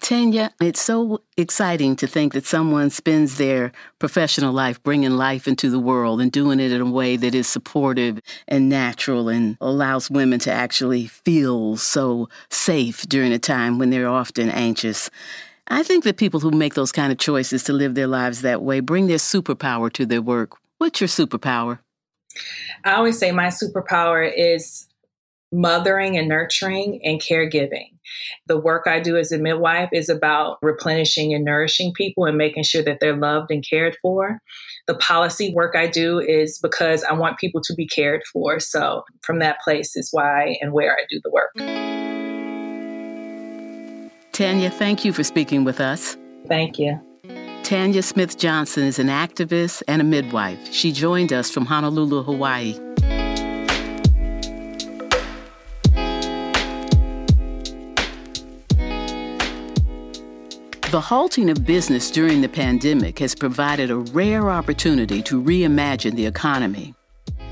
Tanya, 0.00 0.52
it's 0.60 0.80
so 0.80 1.22
exciting 1.36 1.96
to 1.96 2.06
think 2.06 2.32
that 2.32 2.46
someone 2.46 2.90
spends 2.90 3.36
their 3.36 3.72
professional 3.98 4.52
life 4.52 4.82
bringing 4.82 5.12
life 5.12 5.46
into 5.46 5.70
the 5.70 5.78
world 5.78 6.20
and 6.20 6.32
doing 6.32 6.60
it 6.60 6.72
in 6.72 6.80
a 6.80 6.90
way 6.90 7.16
that 7.16 7.34
is 7.34 7.46
supportive 7.46 8.20
and 8.46 8.68
natural 8.68 9.28
and 9.28 9.56
allows 9.60 10.10
women 10.10 10.38
to 10.40 10.52
actually 10.52 11.06
feel 11.06 11.76
so 11.76 12.28
safe 12.50 13.06
during 13.08 13.32
a 13.32 13.38
time 13.38 13.78
when 13.78 13.90
they're 13.90 14.08
often 14.08 14.50
anxious. 14.50 15.10
I 15.68 15.82
think 15.82 16.04
that 16.04 16.16
people 16.16 16.40
who 16.40 16.50
make 16.50 16.74
those 16.74 16.92
kind 16.92 17.12
of 17.12 17.18
choices 17.18 17.64
to 17.64 17.72
live 17.72 17.94
their 17.94 18.06
lives 18.06 18.42
that 18.42 18.62
way 18.62 18.80
bring 18.80 19.06
their 19.06 19.18
superpower 19.18 19.92
to 19.92 20.06
their 20.06 20.22
work. 20.22 20.56
What's 20.78 21.00
your 21.00 21.08
superpower? 21.08 21.78
I 22.84 22.94
always 22.94 23.18
say 23.18 23.32
my 23.32 23.48
superpower 23.48 24.30
is 24.34 24.87
mothering 25.52 26.16
and 26.16 26.28
nurturing 26.28 27.00
and 27.04 27.20
caregiving. 27.20 27.92
The 28.46 28.58
work 28.58 28.86
I 28.86 29.00
do 29.00 29.16
as 29.16 29.32
a 29.32 29.38
midwife 29.38 29.90
is 29.92 30.08
about 30.08 30.58
replenishing 30.62 31.34
and 31.34 31.44
nourishing 31.44 31.92
people 31.92 32.24
and 32.24 32.36
making 32.36 32.64
sure 32.64 32.82
that 32.82 32.98
they're 33.00 33.16
loved 33.16 33.50
and 33.50 33.64
cared 33.68 33.96
for. 34.00 34.40
The 34.86 34.94
policy 34.94 35.52
work 35.54 35.76
I 35.76 35.86
do 35.86 36.18
is 36.18 36.58
because 36.58 37.04
I 37.04 37.12
want 37.12 37.38
people 37.38 37.60
to 37.62 37.74
be 37.74 37.86
cared 37.86 38.22
for. 38.32 38.60
So, 38.60 39.04
from 39.22 39.38
that 39.40 39.60
place 39.60 39.96
is 39.96 40.08
why 40.12 40.56
and 40.60 40.72
where 40.72 40.92
I 40.92 41.04
do 41.10 41.20
the 41.22 41.30
work. 41.30 41.50
Tanya, 44.32 44.70
thank 44.70 45.04
you 45.04 45.12
for 45.12 45.24
speaking 45.24 45.64
with 45.64 45.80
us. 45.80 46.16
Thank 46.46 46.78
you. 46.78 47.00
Tanya 47.64 48.02
Smith 48.02 48.38
Johnson 48.38 48.84
is 48.84 48.98
an 48.98 49.08
activist 49.08 49.82
and 49.86 50.00
a 50.00 50.04
midwife. 50.04 50.72
She 50.72 50.90
joined 50.90 51.34
us 51.34 51.50
from 51.50 51.66
Honolulu, 51.66 52.22
Hawaii. 52.22 52.78
The 60.90 61.02
halting 61.02 61.50
of 61.50 61.66
business 61.66 62.10
during 62.10 62.40
the 62.40 62.48
pandemic 62.48 63.18
has 63.18 63.34
provided 63.34 63.90
a 63.90 63.96
rare 63.96 64.48
opportunity 64.48 65.20
to 65.24 65.42
reimagine 65.42 66.14
the 66.14 66.24
economy. 66.24 66.94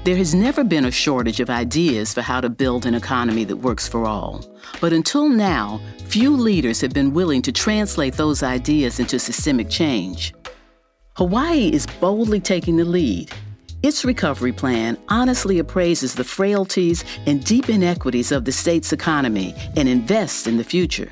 There 0.04 0.16
has 0.16 0.34
never 0.34 0.64
been 0.64 0.86
a 0.86 0.90
shortage 0.90 1.40
of 1.40 1.50
ideas 1.50 2.14
for 2.14 2.22
how 2.22 2.40
to 2.40 2.48
build 2.48 2.86
an 2.86 2.94
economy 2.94 3.44
that 3.44 3.58
works 3.58 3.86
for 3.86 4.06
all. 4.06 4.42
But 4.80 4.94
until 4.94 5.28
now, 5.28 5.82
few 6.06 6.30
leaders 6.34 6.80
have 6.80 6.94
been 6.94 7.12
willing 7.12 7.42
to 7.42 7.52
translate 7.52 8.14
those 8.14 8.42
ideas 8.42 9.00
into 9.00 9.18
systemic 9.18 9.68
change. 9.68 10.32
Hawaii 11.16 11.70
is 11.70 11.86
boldly 12.00 12.40
taking 12.40 12.78
the 12.78 12.86
lead. 12.86 13.30
Its 13.82 14.02
recovery 14.02 14.52
plan 14.52 14.96
honestly 15.08 15.58
appraises 15.58 16.14
the 16.14 16.24
frailties 16.24 17.04
and 17.26 17.44
deep 17.44 17.68
inequities 17.68 18.32
of 18.32 18.46
the 18.46 18.52
state's 18.52 18.94
economy 18.94 19.54
and 19.76 19.90
invests 19.90 20.46
in 20.46 20.56
the 20.56 20.64
future. 20.64 21.10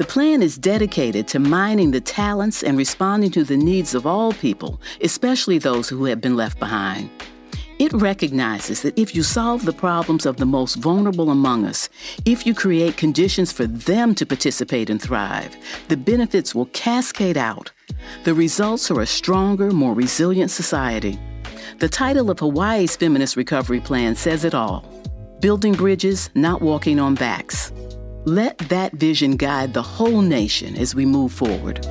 The 0.00 0.06
plan 0.06 0.42
is 0.42 0.56
dedicated 0.56 1.28
to 1.28 1.38
mining 1.38 1.90
the 1.90 2.00
talents 2.00 2.62
and 2.62 2.78
responding 2.78 3.30
to 3.32 3.44
the 3.44 3.58
needs 3.58 3.94
of 3.94 4.06
all 4.06 4.32
people, 4.32 4.80
especially 5.02 5.58
those 5.58 5.90
who 5.90 6.06
have 6.06 6.22
been 6.22 6.36
left 6.36 6.58
behind. 6.58 7.10
It 7.78 7.92
recognizes 7.92 8.80
that 8.80 8.98
if 8.98 9.14
you 9.14 9.22
solve 9.22 9.66
the 9.66 9.74
problems 9.74 10.24
of 10.24 10.38
the 10.38 10.46
most 10.46 10.76
vulnerable 10.76 11.28
among 11.28 11.66
us, 11.66 11.90
if 12.24 12.46
you 12.46 12.54
create 12.54 12.96
conditions 12.96 13.52
for 13.52 13.66
them 13.66 14.14
to 14.14 14.24
participate 14.24 14.88
and 14.88 15.02
thrive, 15.02 15.54
the 15.88 15.98
benefits 15.98 16.54
will 16.54 16.70
cascade 16.72 17.36
out. 17.36 17.70
The 18.24 18.32
results 18.32 18.90
are 18.90 19.02
a 19.02 19.06
stronger, 19.06 19.70
more 19.70 19.92
resilient 19.92 20.50
society. 20.50 21.20
The 21.78 21.90
title 21.90 22.30
of 22.30 22.38
Hawaii's 22.38 22.96
Feminist 22.96 23.36
Recovery 23.36 23.80
Plan 23.80 24.16
says 24.16 24.46
it 24.46 24.54
all 24.54 24.82
Building 25.40 25.74
Bridges, 25.74 26.30
Not 26.34 26.62
Walking 26.62 26.98
on 26.98 27.16
Backs. 27.16 27.70
Let 28.26 28.58
that 28.68 28.92
vision 28.92 29.36
guide 29.36 29.72
the 29.72 29.80
whole 29.80 30.20
nation 30.20 30.76
as 30.76 30.94
we 30.94 31.06
move 31.06 31.32
forward. 31.32 31.86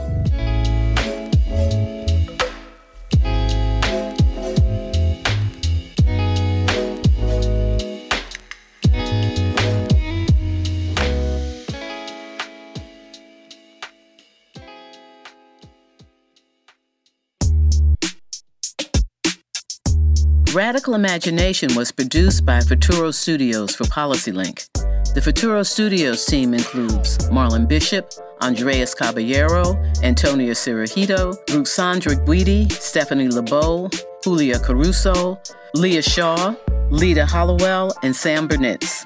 Radical 20.53 20.93
Imagination 20.93 21.75
was 21.75 21.91
produced 21.91 22.45
by 22.45 22.59
Futuro 22.59 23.09
Studios 23.09 23.75
for 23.75 23.85
PolicyLink. 23.85 24.88
The 25.15 25.21
Futuro 25.23 25.63
Studios 25.63 26.23
team 26.25 26.53
includes 26.53 27.17
Marlon 27.29 27.67
Bishop, 27.67 28.11
Andrés 28.41 28.95
Caballero, 28.95 29.75
Antonia 30.03 30.53
Cereijido, 30.53 31.33
Ruxandra 31.47 32.15
Guidi, 32.25 32.71
Stephanie 32.71 33.27
Lebow, 33.27 33.89
Julia 34.23 34.59
Caruso, 34.59 35.41
Leah 35.73 36.03
Shaw, 36.03 36.53
Lita 36.91 37.25
Hollowell, 37.25 37.91
and 38.03 38.15
Sam 38.15 38.47
Burnitz. 38.47 39.03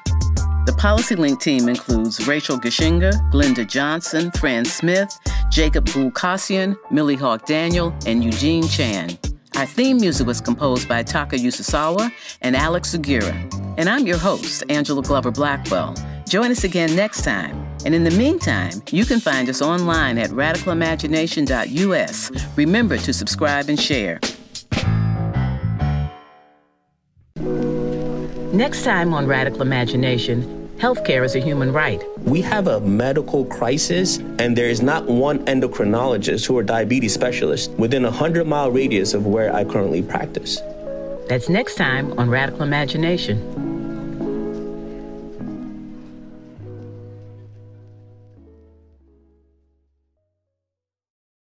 The 0.66 0.74
PolicyLink 0.74 1.42
team 1.42 1.70
includes 1.70 2.28
Rachel 2.28 2.60
Gichinga, 2.60 3.14
Glenda 3.32 3.66
Johnson, 3.66 4.30
Fran 4.32 4.66
Smith, 4.66 5.18
Jacob 5.50 5.86
Goolkasian, 5.86 6.76
Milly 6.92 7.16
Hawk 7.16 7.46
Daniel, 7.46 7.96
and 8.06 8.24
Eugene 8.24 8.68
Chan. 8.68 9.18
Our 9.56 9.66
theme 9.66 9.98
music 9.98 10.28
was 10.28 10.42
composed 10.42 10.90
by 10.90 11.04
Taka 11.04 11.38
Yasuzawa 11.38 12.12
and 12.42 12.56
Alex 12.58 12.94
Sugiura. 12.94 13.63
And 13.78 13.90
I'm 13.90 14.06
your 14.06 14.18
host, 14.18 14.64
Angela 14.70 15.02
Glover 15.02 15.32
Blackwell. 15.32 15.96
Join 16.28 16.52
us 16.52 16.64
again 16.64 16.96
next 16.96 17.24
time. 17.24 17.68
And 17.86 17.96
in 17.96 18.04
the 18.04 18.12
meantime, 18.12 18.82
you 18.92 19.06
can 19.06 19.20
find 19.20 19.50
us 19.50 19.62
online 19.62 20.18
at 20.18 20.30
radicalimagination.us. 20.30 22.32
Remember 22.56 22.98
to 22.98 23.14
subscribe 23.14 23.70
and 23.70 23.80
share. 23.80 24.20
Next 28.54 28.84
time 28.84 29.14
on 29.14 29.26
Radical 29.26 29.64
Imagination, 29.64 30.60
Healthcare 30.78 31.24
is 31.24 31.36
a 31.36 31.40
human 31.40 31.72
right. 31.72 32.04
We 32.24 32.42
have 32.42 32.68
a 32.68 32.82
medical 32.82 33.46
crisis, 33.46 34.18
and 34.38 34.58
there 34.58 34.68
is 34.68 34.82
not 34.82 35.06
one 35.06 35.40
endocrinologist 35.46 36.46
who 36.46 36.58
are 36.58 36.64
diabetes 36.64 37.14
specialist 37.14 37.72
within 37.72 38.04
a 38.04 38.10
100 38.10 38.46
mile 38.46 38.70
radius 38.70 39.14
of 39.14 39.26
where 39.26 39.56
I 39.56 39.64
currently 39.64 40.02
practice. 40.02 40.62
That's 41.28 41.50
next 41.50 41.76
time 41.76 42.18
on 42.20 42.30
Radical 42.30 42.64
Imagination. 42.64 43.73